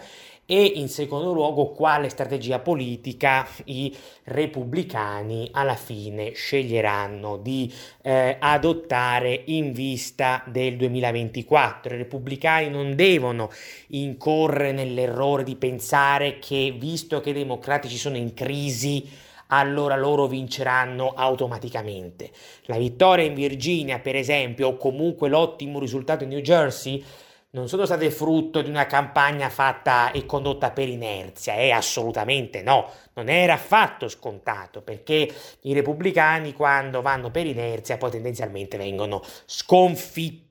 e 0.50 0.64
in 0.64 0.88
secondo 0.88 1.34
luogo 1.34 1.72
quale 1.72 2.08
strategia 2.08 2.58
politica 2.58 3.46
i 3.64 3.94
repubblicani 4.24 5.50
alla 5.52 5.74
fine 5.74 6.32
sceglieranno 6.32 7.36
di 7.36 7.70
eh, 8.00 8.36
adottare 8.38 9.42
in 9.48 9.72
vista 9.72 10.42
del 10.46 10.78
2024. 10.78 11.94
I 11.94 11.98
repubblicani 11.98 12.70
non 12.70 12.94
devono 12.94 13.50
incorrere 13.88 14.72
nell'errore 14.72 15.44
di 15.44 15.56
pensare 15.56 16.38
che 16.38 16.74
visto 16.78 17.20
che 17.20 17.30
i 17.30 17.34
democratici 17.34 17.98
sono 17.98 18.16
in 18.16 18.32
crisi 18.32 19.06
allora 19.48 19.96
loro 19.96 20.26
vinceranno 20.26 21.12
automaticamente. 21.14 22.30
La 22.64 22.76
vittoria 22.76 23.24
in 23.24 23.34
Virginia, 23.34 23.98
per 23.98 24.16
esempio, 24.16 24.68
o 24.68 24.76
comunque 24.76 25.28
l'ottimo 25.28 25.78
risultato 25.78 26.24
in 26.24 26.30
New 26.30 26.40
Jersey, 26.40 27.04
non 27.50 27.66
sono 27.66 27.86
state 27.86 28.10
frutto 28.10 28.60
di 28.60 28.68
una 28.68 28.84
campagna 28.84 29.48
fatta 29.48 30.10
e 30.10 30.26
condotta 30.26 30.70
per 30.70 30.86
inerzia, 30.86 31.54
eh, 31.54 31.70
assolutamente 31.70 32.60
no, 32.62 32.90
non 33.14 33.30
era 33.30 33.54
affatto 33.54 34.06
scontato 34.08 34.82
perché 34.82 35.32
i 35.62 35.72
repubblicani 35.72 36.52
quando 36.52 37.00
vanno 37.00 37.30
per 37.30 37.46
inerzia 37.46 37.96
poi 37.96 38.10
tendenzialmente 38.10 38.76
vengono 38.76 39.22
sconfitti 39.46 40.47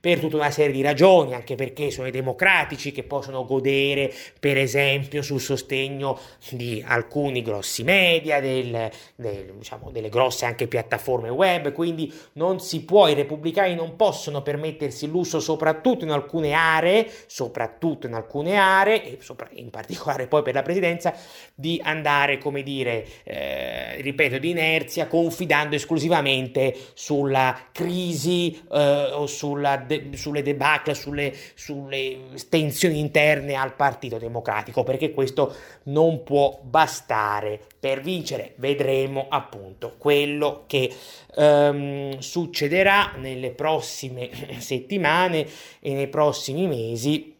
per 0.00 0.18
tutta 0.18 0.36
una 0.36 0.50
serie 0.50 0.72
di 0.72 0.82
ragioni, 0.82 1.34
anche 1.34 1.54
perché 1.54 1.90
sono 1.90 2.08
i 2.08 2.10
democratici 2.10 2.90
che 2.90 3.02
possono 3.02 3.44
godere 3.44 4.12
per 4.38 4.56
esempio 4.56 5.22
sul 5.22 5.40
sostegno 5.40 6.18
di 6.50 6.82
alcuni 6.86 7.42
grossi 7.42 7.82
media, 7.82 8.40
del, 8.40 8.90
del, 9.14 9.52
diciamo, 9.58 9.90
delle 9.90 10.08
grosse 10.08 10.46
anche 10.46 10.66
piattaforme 10.66 11.28
web, 11.28 11.72
quindi 11.72 12.12
non 12.34 12.60
si 12.60 12.84
può, 12.84 13.08
i 13.08 13.14
repubblicani 13.14 13.74
non 13.74 13.96
possono 13.96 14.42
permettersi 14.42 15.04
il 15.04 15.10
lusso 15.10 15.38
soprattutto 15.40 16.04
in 16.04 16.10
alcune 16.10 16.52
aree, 16.52 17.06
soprattutto 17.26 18.06
in 18.06 18.14
alcune 18.14 18.56
aree, 18.56 19.04
e 19.04 19.18
in 19.54 19.70
particolare 19.70 20.26
poi 20.26 20.42
per 20.42 20.54
la 20.54 20.62
presidenza, 20.62 21.14
di 21.54 21.80
andare, 21.84 22.38
come 22.38 22.62
dire, 22.62 23.06
eh, 23.24 24.00
ripeto, 24.00 24.38
di 24.38 24.50
inerzia, 24.50 25.06
confidando 25.06 25.76
esclusivamente 25.76 26.74
sulla 26.94 27.68
crisi 27.72 28.62
eh, 28.72 29.10
o 29.12 29.26
sulla 29.26 29.49
de- 29.86 30.10
sulle 30.14 30.42
debacle, 30.42 30.94
sulle, 30.94 31.32
sulle 31.54 32.18
tensioni 32.48 32.98
interne 32.98 33.54
al 33.54 33.74
Partito 33.74 34.18
Democratico, 34.18 34.82
perché 34.82 35.12
questo 35.12 35.54
non 35.84 36.22
può 36.22 36.60
bastare 36.62 37.60
per 37.78 38.00
vincere. 38.00 38.52
Vedremo 38.56 39.26
appunto 39.28 39.94
quello 39.98 40.64
che 40.66 40.92
um, 41.36 42.18
succederà 42.18 43.14
nelle 43.16 43.50
prossime 43.50 44.30
settimane 44.58 45.46
e 45.80 45.94
nei 45.94 46.08
prossimi 46.08 46.66
mesi 46.66 47.38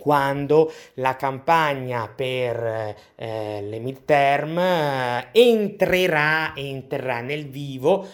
quando 0.00 0.72
la 0.94 1.14
campagna 1.14 2.08
per 2.08 2.96
eh, 3.14 3.60
le 3.62 3.78
midterm 3.78 4.58
eh, 4.58 5.28
entrerà, 5.32 6.52
entrerà 6.56 7.20
nel 7.20 7.46
vivo. 7.46 8.08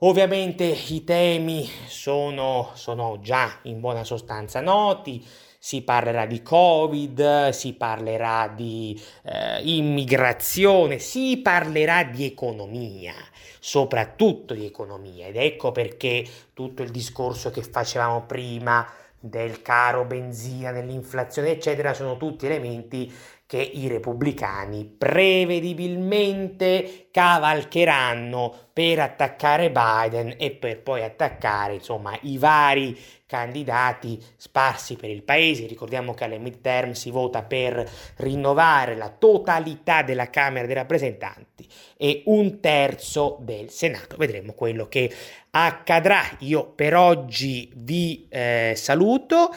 Ovviamente 0.00 0.64
i 0.64 1.02
temi 1.02 1.68
sono, 1.88 2.70
sono 2.74 3.18
già 3.20 3.58
in 3.62 3.80
buona 3.80 4.04
sostanza 4.04 4.60
noti, 4.60 5.26
si 5.58 5.82
parlerà 5.82 6.24
di 6.24 6.40
Covid, 6.40 7.48
si 7.48 7.72
parlerà 7.72 8.46
di 8.46 8.96
eh, 9.24 9.60
immigrazione, 9.62 11.00
si 11.00 11.40
parlerà 11.42 12.04
di 12.04 12.24
economia, 12.24 13.12
soprattutto 13.58 14.54
di 14.54 14.64
economia. 14.64 15.26
Ed 15.26 15.36
ecco 15.36 15.72
perché 15.72 16.24
tutto 16.54 16.82
il 16.82 16.90
discorso 16.90 17.50
che 17.50 17.64
facevamo 17.64 18.22
prima 18.22 18.88
del 19.18 19.62
caro 19.62 20.04
benzina, 20.04 20.70
dell'inflazione, 20.70 21.50
eccetera, 21.50 21.92
sono 21.92 22.16
tutti 22.16 22.46
elementi 22.46 23.12
che 23.48 23.62
i 23.62 23.88
repubblicani 23.88 24.84
prevedibilmente 24.84 27.06
cavalcheranno 27.10 28.54
per 28.74 29.00
attaccare 29.00 29.72
Biden 29.72 30.34
e 30.36 30.50
per 30.50 30.82
poi 30.82 31.02
attaccare 31.02 31.72
insomma 31.72 32.14
i 32.22 32.36
vari 32.36 32.94
candidati 33.24 34.22
sparsi 34.36 34.96
per 34.96 35.08
il 35.08 35.22
paese. 35.22 35.66
Ricordiamo 35.66 36.12
che 36.12 36.24
alle 36.24 36.36
midterm 36.36 36.92
si 36.92 37.10
vota 37.10 37.42
per 37.42 37.90
rinnovare 38.16 38.94
la 38.96 39.08
totalità 39.08 40.02
della 40.02 40.28
Camera 40.28 40.66
dei 40.66 40.74
rappresentanti 40.74 41.66
e 41.96 42.24
un 42.26 42.60
terzo 42.60 43.38
del 43.40 43.70
Senato. 43.70 44.18
Vedremo 44.18 44.52
quello 44.52 44.88
che 44.88 45.10
accadrà. 45.50 46.20
Io 46.40 46.66
per 46.66 46.94
oggi 46.94 47.72
vi 47.74 48.26
eh, 48.28 48.74
saluto 48.76 49.48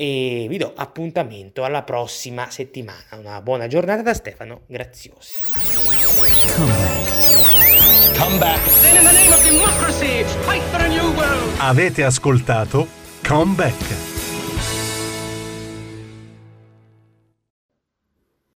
e 0.00 0.46
vi 0.48 0.56
do 0.56 0.72
appuntamento 0.74 1.62
alla 1.62 1.82
prossima 1.82 2.48
settimana. 2.48 3.04
Una 3.18 3.42
buona 3.42 3.66
giornata 3.66 4.00
da 4.00 4.14
Stefano 4.14 4.62
Graziosi. 4.66 5.42
Come 8.16 8.38
back. 8.38 8.62
New 10.88 11.12
world. 11.12 11.54
Avete 11.58 12.02
ascoltato 12.02 12.86
Come 13.22 13.54
Back. 13.54 14.19